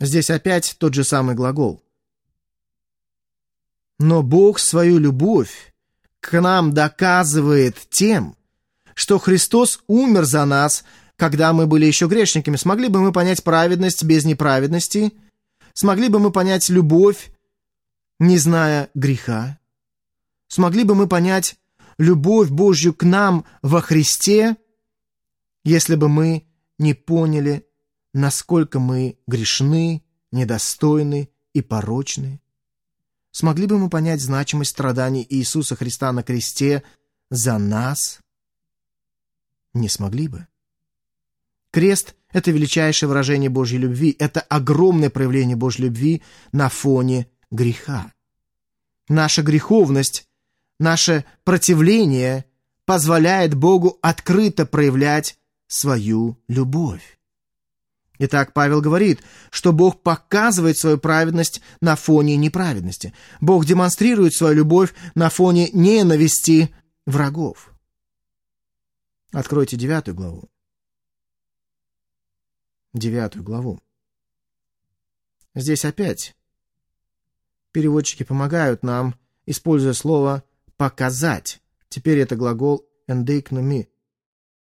[0.00, 1.82] Здесь опять тот же самый глагол.
[3.98, 5.71] Но Бог свою любовь
[6.22, 8.36] к нам доказывает тем,
[8.94, 10.84] что Христос умер за нас,
[11.16, 12.56] когда мы были еще грешниками.
[12.56, 15.12] Смогли бы мы понять праведность без неправедности?
[15.74, 17.32] Смогли бы мы понять любовь,
[18.20, 19.58] не зная греха?
[20.46, 21.56] Смогли бы мы понять
[21.98, 24.56] любовь Божью к нам во Христе,
[25.64, 26.46] если бы мы
[26.78, 27.66] не поняли,
[28.14, 32.41] насколько мы грешны, недостойны и порочны?
[33.32, 36.82] Смогли бы мы понять значимость страданий Иисуса Христа на кресте
[37.30, 38.20] за нас?
[39.72, 40.46] Не смогли бы.
[41.70, 46.22] Крест— это величайшее выражение Божьей любви, это огромное проявление Божьей любви
[46.52, 48.12] на фоне греха.
[49.08, 50.28] Наша греховность,
[50.78, 52.44] наше противление
[52.84, 57.18] позволяет Богу открыто проявлять свою любовь.
[58.24, 59.20] Итак, Павел говорит,
[59.50, 63.12] что Бог показывает свою праведность на фоне неправедности.
[63.40, 66.72] Бог демонстрирует свою любовь на фоне ненависти
[67.04, 67.72] врагов.
[69.32, 70.48] Откройте девятую главу.
[72.94, 73.80] Девятую главу.
[75.56, 76.36] Здесь опять
[77.72, 80.44] переводчики помогают нам, используя слово
[80.76, 81.60] «показать».
[81.88, 83.88] Теперь это глагол «эндейкнуми».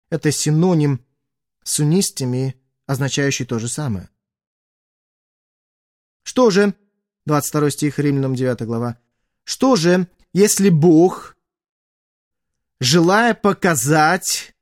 [0.10, 1.06] Это синоним
[1.64, 1.80] с
[2.86, 4.10] означающий то же самое.
[6.24, 6.74] Что же,
[7.26, 8.98] 22 стих Римлянам 9 глава,
[9.44, 11.36] что же, если Бог,
[12.80, 14.56] желая показать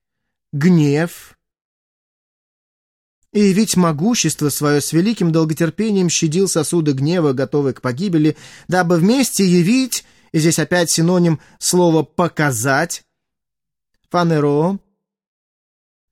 [0.51, 1.37] гнев
[3.31, 8.35] и явить могущество свое с великим долготерпением щадил сосуды гнева, готовые к погибели,
[8.67, 13.03] дабы вместе явить, и здесь опять синоним слова «показать»,
[14.09, 14.79] фанеро,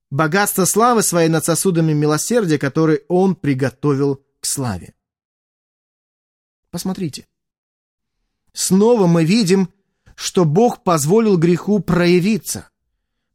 [0.10, 4.94] богатство славы своей над сосудами милосердия, которые он приготовил к славе.
[6.70, 7.28] Посмотрите.
[8.54, 9.72] Снова мы видим,
[10.16, 12.70] что Бог позволил греху проявиться,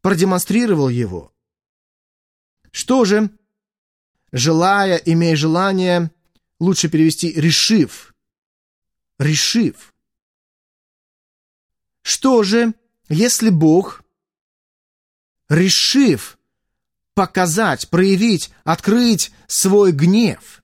[0.01, 1.33] продемонстрировал его.
[2.73, 3.31] Что же,
[4.33, 6.11] желая, имея желание,
[6.59, 8.15] лучше перевести «решив»,
[9.19, 9.95] «решив».
[12.03, 12.75] Что же,
[13.09, 14.03] если Бог,
[15.49, 16.37] решив
[17.15, 20.63] показать, проявить, открыть свой гнев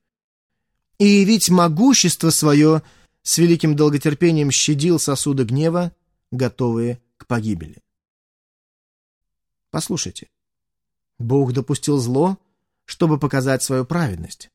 [0.99, 2.83] и явить могущество свое,
[3.23, 5.93] с великим долготерпением щадил сосуды гнева,
[6.31, 7.77] готовые к погибели.
[9.71, 10.29] Послушайте,
[11.19, 12.39] Бог допустил зло,
[12.87, 14.51] чтобы показать свою праведность.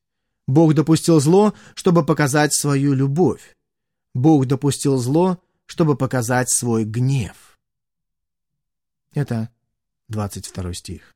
[0.46, 3.56] Бог допустил зло, чтобы показать свою любовь.
[4.12, 7.58] Бог допустил зло, чтобы показать свой гнев.
[9.14, 9.50] Это
[10.08, 11.13] 22 стих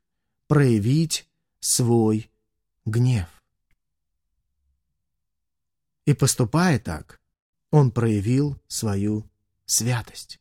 [0.49, 1.29] проявить
[1.59, 2.31] свой
[2.83, 3.27] гнев.
[6.05, 7.21] И поступая так,
[7.69, 9.29] он проявил свою
[9.67, 10.39] святость.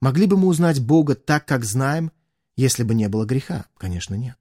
[0.00, 2.10] Могли бы мы узнать Бога так, как знаем,
[2.56, 3.66] если бы не было греха?
[3.76, 4.36] Конечно, нет.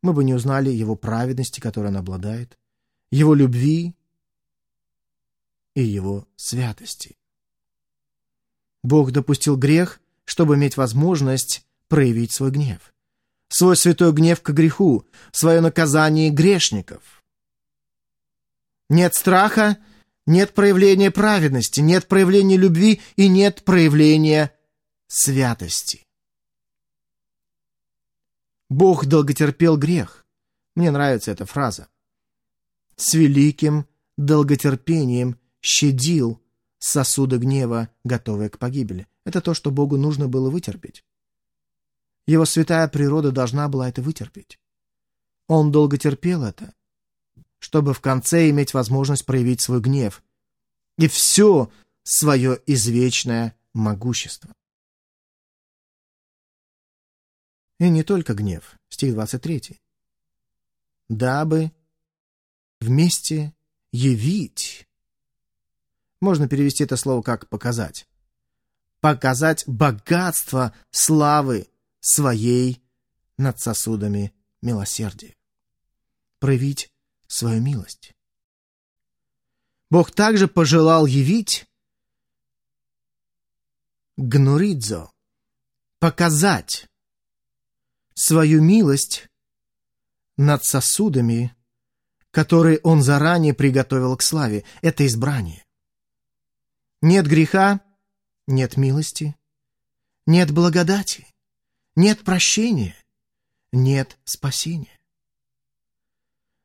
[0.00, 2.58] Мы бы не узнали Его праведности, которой Он обладает,
[3.10, 3.94] Его любви
[5.74, 7.18] и Его святости.
[8.82, 12.92] Бог допустил грех, чтобы иметь возможность проявить свой гнев.
[13.48, 17.22] Свой святой гнев к греху, свое наказание грешников.
[18.88, 19.78] Нет страха,
[20.26, 24.52] нет проявления праведности, нет проявления любви и нет проявления
[25.06, 26.04] святости.
[28.68, 30.26] Бог долготерпел грех.
[30.74, 31.88] Мне нравится эта фраза.
[32.96, 36.42] С великим долготерпением щадил
[36.78, 39.06] сосуды гнева, готовые к погибели.
[39.24, 41.04] Это то, что Богу нужно было вытерпеть.
[42.26, 44.58] Его святая природа должна была это вытерпеть.
[45.46, 46.74] Он долго терпел это,
[47.58, 50.22] чтобы в конце иметь возможность проявить свой гнев
[50.96, 51.70] и все
[52.02, 54.54] свое извечное могущество.
[57.78, 59.80] И не только гнев, стих 23.
[61.08, 61.72] «Дабы
[62.80, 63.52] вместе
[63.92, 64.88] явить».
[66.20, 68.06] Можно перевести это слово как «показать»
[69.04, 71.68] показать богатство славы
[72.00, 72.82] своей
[73.36, 74.32] над сосудами
[74.62, 75.36] милосердия.
[76.38, 76.90] Проявить
[77.26, 78.14] свою милость.
[79.90, 81.66] Бог также пожелал явить
[84.16, 85.10] гнуридзо,
[85.98, 86.88] показать
[88.14, 89.28] свою милость
[90.38, 91.54] над сосудами,
[92.30, 94.64] которые он заранее приготовил к славе.
[94.80, 95.62] Это избрание.
[97.02, 97.82] Нет греха,
[98.46, 99.36] нет милости,
[100.26, 101.26] нет благодати,
[101.96, 102.94] нет прощения,
[103.72, 104.98] нет спасения.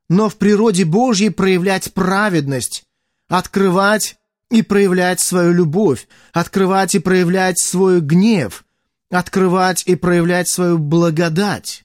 [0.07, 2.83] Но в природе Божьей проявлять праведность,
[3.27, 4.17] открывать
[4.49, 8.65] и проявлять свою любовь, открывать и проявлять свой гнев,
[9.11, 11.83] открывать и проявлять свою благодать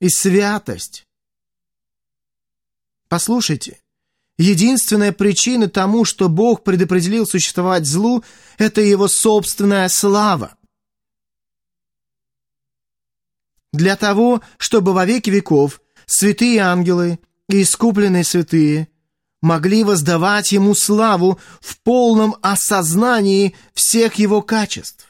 [0.00, 1.06] и святость.
[3.08, 3.81] Послушайте,
[4.38, 8.24] единственная причина тому, что Бог предопределил существовать злу,
[8.58, 10.56] это его собственная слава.
[13.72, 17.18] Для того, чтобы во веки веков святые ангелы
[17.48, 18.88] и искупленные святые
[19.40, 25.08] могли воздавать ему славу в полном осознании всех его качеств.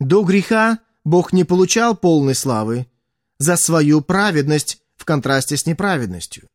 [0.00, 2.86] До греха Бог не получал полной славы
[3.38, 6.48] за свою праведность в контрасте с неправедностью.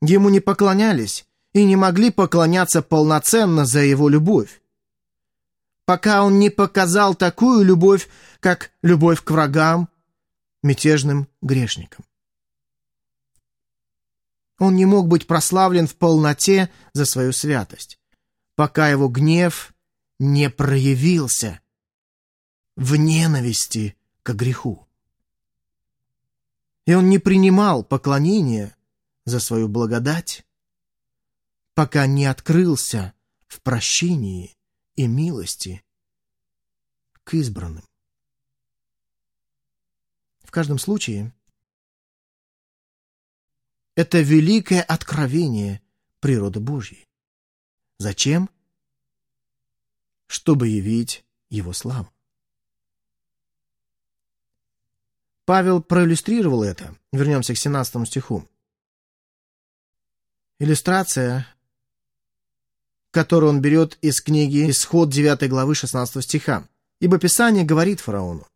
[0.00, 4.62] Ему не поклонялись и не могли поклоняться полноценно за его любовь.
[5.84, 9.88] Пока он не показал такую любовь, как любовь к врагам,
[10.62, 12.04] мятежным грешникам.
[14.58, 17.98] Он не мог быть прославлен в полноте за свою святость,
[18.54, 19.74] пока его гнев
[20.18, 21.60] не проявился
[22.76, 24.86] в ненависти к греху.
[26.86, 28.76] И он не принимал поклонения
[29.24, 30.46] за свою благодать,
[31.74, 33.14] пока не открылся
[33.46, 34.56] в прощении
[34.96, 35.84] и милости
[37.24, 37.84] к избранным.
[40.42, 41.32] В каждом случае,
[43.94, 45.82] это великое откровение
[46.20, 47.08] природы Божьей.
[47.98, 48.50] Зачем?
[50.26, 52.12] Чтобы явить Его славу.
[55.44, 56.96] Павел проиллюстрировал это.
[57.12, 58.48] Вернемся к 17 стиху.
[60.60, 61.46] Иллюстрация,
[63.12, 66.68] которую он берет из книги «Исход» 9 главы 16 стиха.
[67.00, 68.46] Ибо Писание говорит фараону.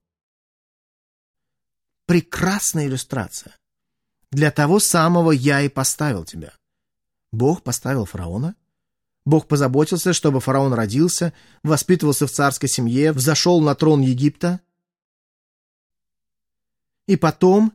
[2.05, 3.57] Прекрасная иллюстрация.
[4.31, 6.53] Для того самого я и поставил тебя.
[7.33, 8.55] Бог поставил фараона.
[9.25, 11.33] Бог позаботился, чтобы фараон родился,
[11.63, 14.61] воспитывался в царской семье, взошел на трон Египта,
[17.07, 17.73] и потом,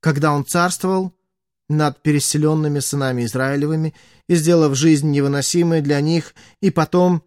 [0.00, 1.15] когда он царствовал
[1.68, 3.94] над переселенными сынами Израилевыми
[4.28, 7.22] и сделав жизнь невыносимой для них, и потом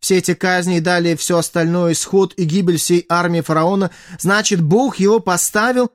[0.00, 4.96] все эти казни и далее все остальное, исход и гибель всей армии фараона, значит, Бог
[4.96, 5.92] его поставил?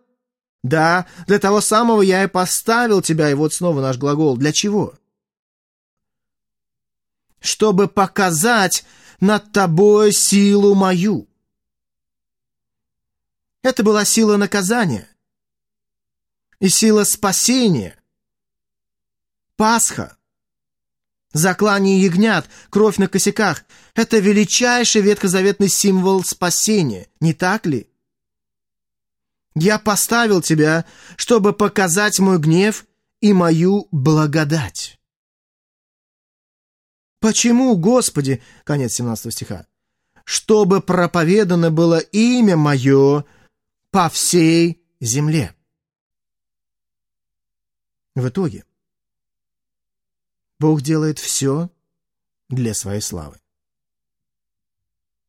[0.63, 4.37] Да, для того самого я и поставил тебя, и вот снова наш глагол.
[4.37, 4.93] Для чего?
[7.39, 8.85] Чтобы показать
[9.19, 11.27] над тобой силу мою.
[13.61, 15.07] Это была сила наказания
[16.59, 17.97] и сила спасения.
[19.55, 20.17] Пасха,
[21.33, 27.89] заклание ягнят, кровь на косяках— это величайший ветхозаветный символ спасения, не так ли?
[29.55, 30.85] Я поставил тебя,
[31.15, 32.85] чтобы показать мой гнев
[33.21, 34.99] и мою благодать.
[37.19, 39.65] Почему, Господи, конец 17 стиха,
[40.23, 43.25] чтобы проповедано было имя мое
[43.89, 45.56] по всей земле.
[48.17, 48.65] В итоге
[50.59, 51.69] Бог делает все
[52.49, 53.37] для своей славы.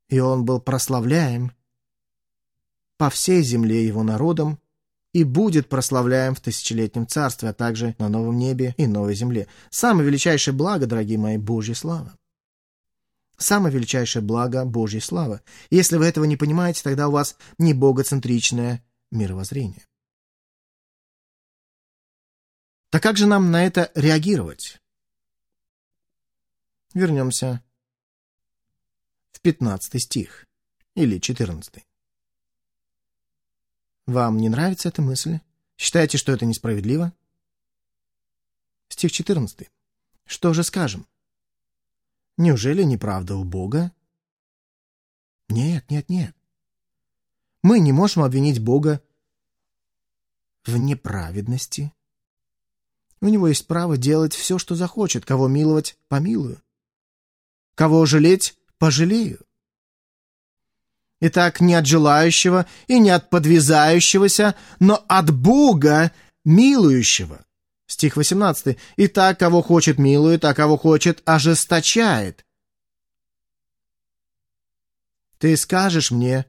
[0.09, 1.53] И он был прославляем
[2.97, 4.59] по всей земле его народом
[5.13, 9.49] и будет прославляем в тысячелетнем царстве, а также на новом небе и новой земле.
[9.69, 12.17] Самое величайшее благо, дорогие мои, Божья слава.
[13.37, 15.43] Самое величайшее благо– Божья слава.
[15.69, 19.85] Если вы этого не понимаете, тогда у вас не богоцентричное мировоззрение.
[22.91, 24.81] Так как же нам на это реагировать?
[26.95, 27.63] Вернемся
[29.33, 30.47] в 15 стих
[30.95, 31.87] или 14.
[34.07, 35.41] Вам не нравится эта мысль?
[35.77, 37.13] Считаете, что это несправедливо?
[38.89, 39.71] Стих 14.
[40.25, 41.07] Что же скажем?
[42.39, 43.93] Неужели неправда у Бога?
[45.51, 46.35] Нет, нет, нет.
[47.63, 49.03] Мы не можем обвинить Бога
[50.65, 51.93] в неправедности.
[53.21, 55.25] У него есть право делать все, что захочет.
[55.25, 56.63] Кого миловать— помилую.
[57.75, 59.41] Кого жалеть— пожалею.
[61.21, 66.13] Итак, не от желающего и не от подвязающегося, но от Бога
[66.45, 67.45] милующего.
[67.87, 68.77] Стих 18.
[68.97, 72.45] «И так, кого хочет, милует, а кого хочет, ожесточает».
[75.39, 76.47] Ты скажешь мне,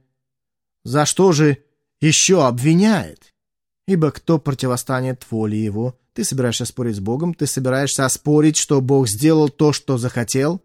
[0.83, 1.63] за что же
[2.01, 3.33] еще обвиняет?
[3.87, 5.98] Ибо кто противостанет воле его?
[6.13, 7.33] Ты собираешься спорить с Богом?
[7.33, 10.61] Ты собираешься оспорить, что Бог сделал то, что захотел?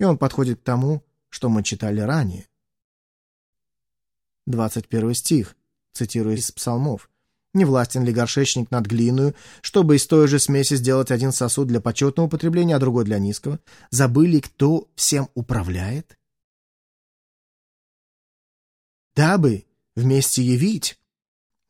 [0.00, 2.48] И он подходит к тому, что мы читали ранее.
[4.46, 5.56] 21 стих,
[5.92, 7.10] цитирую из псалмов.
[7.54, 11.80] Не властен ли горшечник над глиную, чтобы из той же смеси сделать один сосуд для
[11.80, 13.60] почетного употребления, а другой для низкого?
[13.90, 16.18] Забыли, кто всем управляет?
[19.14, 20.98] Дабы вместе явить,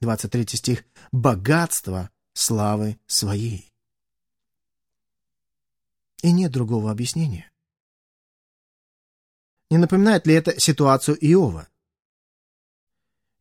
[0.04, 3.72] 23 стих, богатство славы своей.
[6.22, 7.50] И нет другого объяснения.
[9.70, 11.68] Не напоминает ли это ситуацию Иова?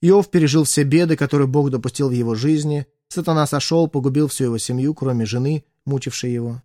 [0.01, 2.87] Иов пережил все беды, которые Бог допустил в его жизни.
[3.07, 6.61] Сатана сошел, погубил всю его семью, кроме жены, мучившей его.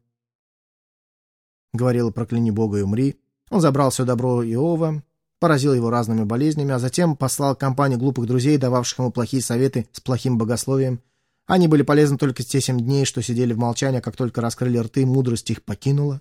[1.72, 3.20] Говорил «прокляни Бога и умри».
[3.50, 5.02] Он забрал все добро Иова,
[5.38, 10.00] поразил его разными болезнями, а затем послал компанию глупых друзей, дававших ему плохие советы с
[10.00, 11.00] плохим богословием.
[11.46, 14.78] Они были полезны только те семь дней, что сидели в молчании, а как только раскрыли
[14.78, 16.20] рты, мудрость их покинула.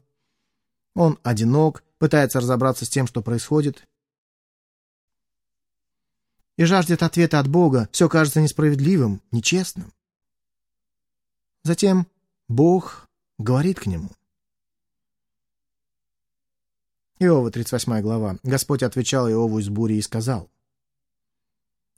[0.96, 3.84] Он одинок, пытается разобраться с тем, что происходит,
[6.58, 9.94] и жаждет ответа от Бога, все кажется несправедливым, нечестным.
[11.64, 12.08] Затем
[12.48, 13.08] Бог
[13.38, 14.10] говорит к нему.
[17.20, 18.38] Иова, 38 глава.
[18.44, 20.52] Господь отвечал Иову из бури и сказал.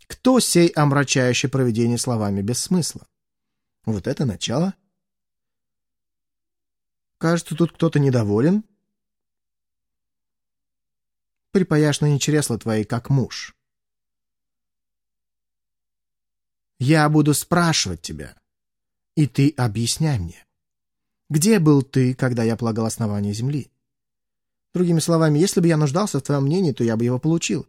[0.07, 3.07] «Кто сей омрачающий проведение словами без смысла?»
[3.85, 4.75] Вот это начало.
[7.17, 8.63] Кажется, тут кто-то недоволен.
[11.51, 13.55] Припаяшь ныне чресла твои, как муж.
[16.77, 18.37] Я буду спрашивать тебя,
[19.15, 20.45] и ты объясняй мне.
[21.29, 23.69] Где был ты, когда я полагал основание земли?
[24.73, 27.67] Другими словами, если бы я нуждался в твоем мнении, то я бы его получил.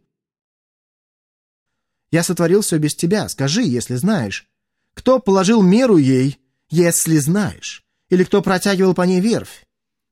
[2.11, 3.27] Я сотворил все без тебя.
[3.29, 4.47] Скажи, если знаешь.
[4.93, 6.39] Кто положил меру ей,
[6.69, 7.83] если знаешь?
[8.09, 9.63] Или кто протягивал по ней верфь?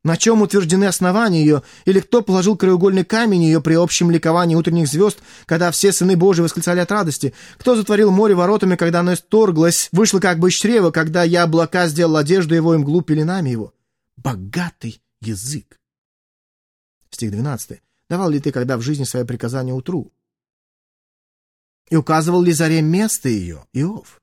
[0.05, 4.87] На чем утверждены основания ее, или кто положил краеугольный камень ее при общем ликовании утренних
[4.87, 7.33] звезд, когда все сыны Божьи восклицали от радости?
[7.57, 11.89] Кто затворил море воротами, когда оно исторглось, вышло как бы из чрева, когда я облака
[11.89, 13.73] сделал одежду его и мглу пеленами его?
[14.15, 15.78] Богатый язык.
[17.11, 17.81] Стих 12.
[18.09, 20.11] Давал ли ты когда в жизни свое приказание утру?
[21.89, 24.21] И указывал ли заре место ее, Иов?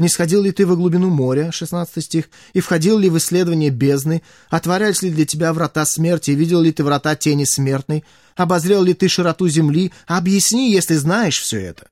[0.00, 4.22] Не сходил ли ты во глубину моря, 16 стих, и входил ли в исследование бездны,
[4.48, 8.04] отворялись ли для тебя врата смерти, видел ли ты врата тени смертной,
[8.34, 11.90] обозрел ли ты широту земли, объясни, если знаешь все это.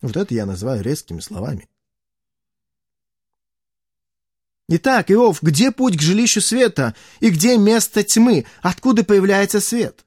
[0.00, 1.69] Вот это я называю резкими словами.
[4.72, 10.04] Итак, Иов, где путь к жилищу света, и где место тьмы, откуда появляется свет?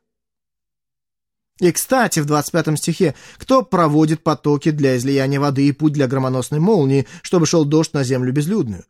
[1.60, 6.62] И, кстати, в 25 стихе, кто проводит потоки для излияния воды и путь для громоносной
[6.62, 8.86] молнии, чтобы шел дождь на землю безлюдную?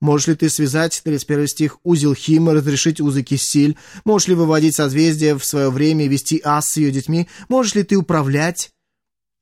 [0.00, 3.76] Можешь ли ты связать, 31 стих, узел Хима, разрешить узы Киссиль?
[4.04, 7.28] Можешь ли выводить созвездия в свое время и вести ас с ее детьми?
[7.48, 8.72] Можешь ли ты управлять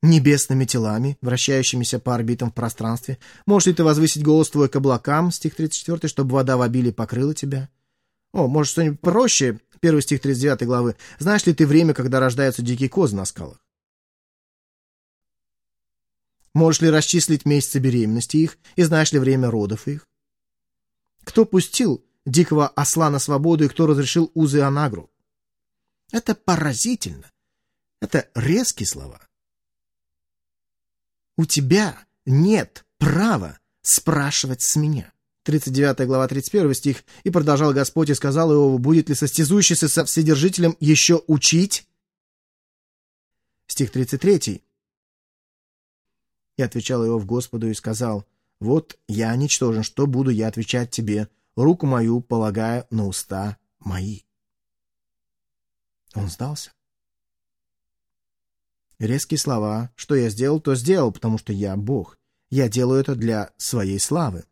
[0.03, 3.18] небесными телами, вращающимися по орбитам в пространстве?
[3.46, 7.34] Можешь ли ты возвысить голос твой к облакам, стих 34, чтобы вода в обилии покрыла
[7.34, 7.68] тебя?
[8.32, 10.96] О, может, что-нибудь проще, Первый стих 39 главы.
[11.18, 13.59] «Знаешь ли ты время, когда рождаются дикие козы на скалах?»
[16.53, 20.07] Можешь ли расчислить месяцы беременности их, и знаешь ли время родов их?
[21.24, 25.11] Кто пустил дикого осла на свободу и кто разрешил узы Анагру?
[26.12, 27.30] Это поразительно.
[28.01, 29.20] Это резкие слова.
[31.41, 35.11] У тебя нет права спрашивать с меня.
[35.45, 40.76] 39 глава 31 стих, «И продолжал Господь и сказал Иову, будет ли состязующийся со Вседержителем
[40.80, 41.88] еще учить?»
[43.66, 44.62] Стих 33.
[46.59, 48.26] «И отвечал Иов Господу и сказал,
[48.59, 54.24] вот я ничтожен, что буду я отвечать тебе, руку мою полагаю на уста мои».
[56.14, 56.72] Он сдался.
[59.01, 59.90] Резкие слова.
[59.96, 62.18] Что я сделал, то сделал, потому что я Бог.
[62.51, 64.44] Я делаю это для своей славы.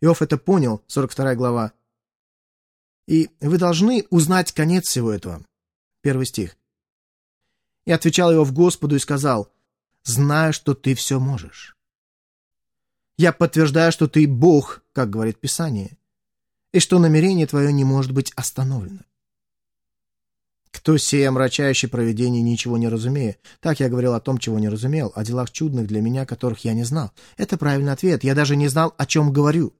[0.00, 1.72] Иов это понял, 42 глава.
[3.08, 5.44] И вы должны узнать конец всего этого.
[6.02, 6.56] Первый стих.
[7.84, 9.52] И отвечал Иов Господу и сказал,
[10.04, 11.76] «Знаю, что ты все можешь.
[13.16, 15.98] Я подтверждаю, что ты Бог, как говорит Писание,
[16.70, 19.00] и что намерение твое не может быть остановлено.
[20.70, 23.36] Кто сея мрачающий провидение, ничего не разумея?
[23.60, 26.74] Так я говорил о том, чего не разумел, о делах чудных для меня, которых я
[26.74, 27.12] не знал.
[27.36, 28.24] Это правильный ответ.
[28.24, 29.72] Я даже не знал, о чем говорю.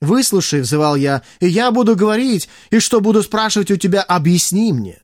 [0.00, 5.02] «Выслушай»,— взывал я,— «и я буду говорить, и что буду спрашивать у тебя, объясни мне».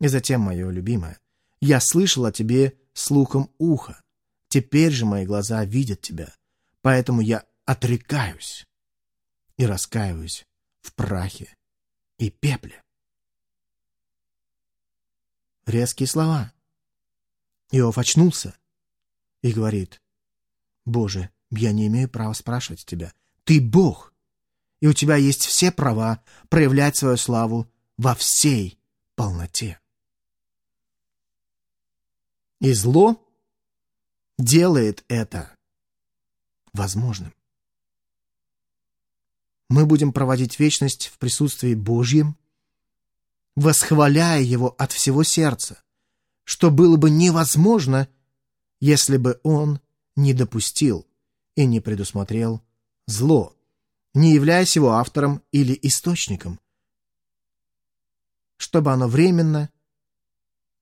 [0.00, 1.18] И затем, мое любимое,
[1.60, 4.00] я слышал о тебе слухом уха.
[4.48, 6.34] Теперь же мои глаза видят тебя,
[6.82, 8.66] поэтому я отрекаюсь
[9.56, 10.44] и раскаиваюсь
[10.82, 11.54] в прахе
[12.18, 12.82] и пепле.
[15.66, 16.52] Резкие слова.
[17.72, 18.56] Иов очнулся
[19.42, 20.00] и говорит,
[20.84, 23.12] «Боже, я не имею права спрашивать тебя.
[23.42, 24.14] Ты Бог,
[24.80, 28.78] и у тебя есть все права проявлять свою славу во всей
[29.16, 29.80] полноте».
[32.60, 33.20] И зло
[34.38, 35.56] делает это
[36.72, 37.34] возможным.
[39.68, 42.36] Мы будем проводить вечность в присутствии Божьем,
[43.56, 45.82] восхваляя Его от всего сердца,
[46.44, 48.08] что было бы невозможно,
[48.78, 49.80] если бы Он
[50.14, 51.06] не допустил
[51.56, 52.62] и не предусмотрел
[53.06, 53.56] зло,
[54.14, 56.60] не являясь его автором или источником,
[58.56, 59.70] чтобы оно временно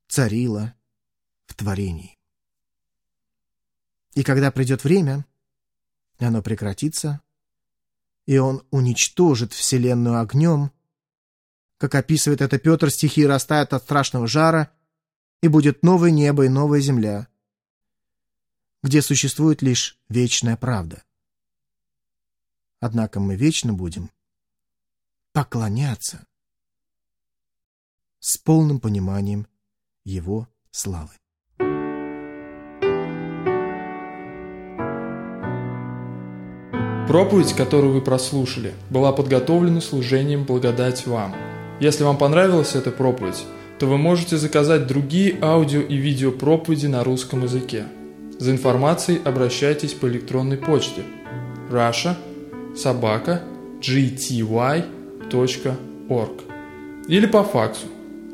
[0.09, 0.75] царило
[1.47, 2.19] в творении.
[4.15, 5.25] И когда придет время,
[6.19, 7.21] оно прекратится,
[8.27, 10.71] и он уничтожит Вселенную огнем,
[11.79, 14.71] как описывает это Петр, стихи растают от страшного жара,
[15.43, 17.29] и будет новое небо и новая земля,
[18.83, 21.03] где существует лишь вечная правда.
[22.81, 24.11] Однако мы вечно будем
[25.33, 26.27] поклоняться
[28.21, 29.47] с полным пониманием
[30.05, 31.13] Его славы.
[37.07, 41.35] Проповедь, которую вы прослушали, была подготовлена служением благодать вам.
[41.81, 43.45] Если вам понравилась эта проповедь,
[43.79, 47.85] то вы можете заказать другие аудио и видео проповеди на русском языке.
[48.39, 51.03] За информацией обращайтесь по электронной почте
[51.71, 52.15] russia
[52.77, 53.43] собака
[53.81, 54.85] gty.org
[57.09, 57.87] или по факсу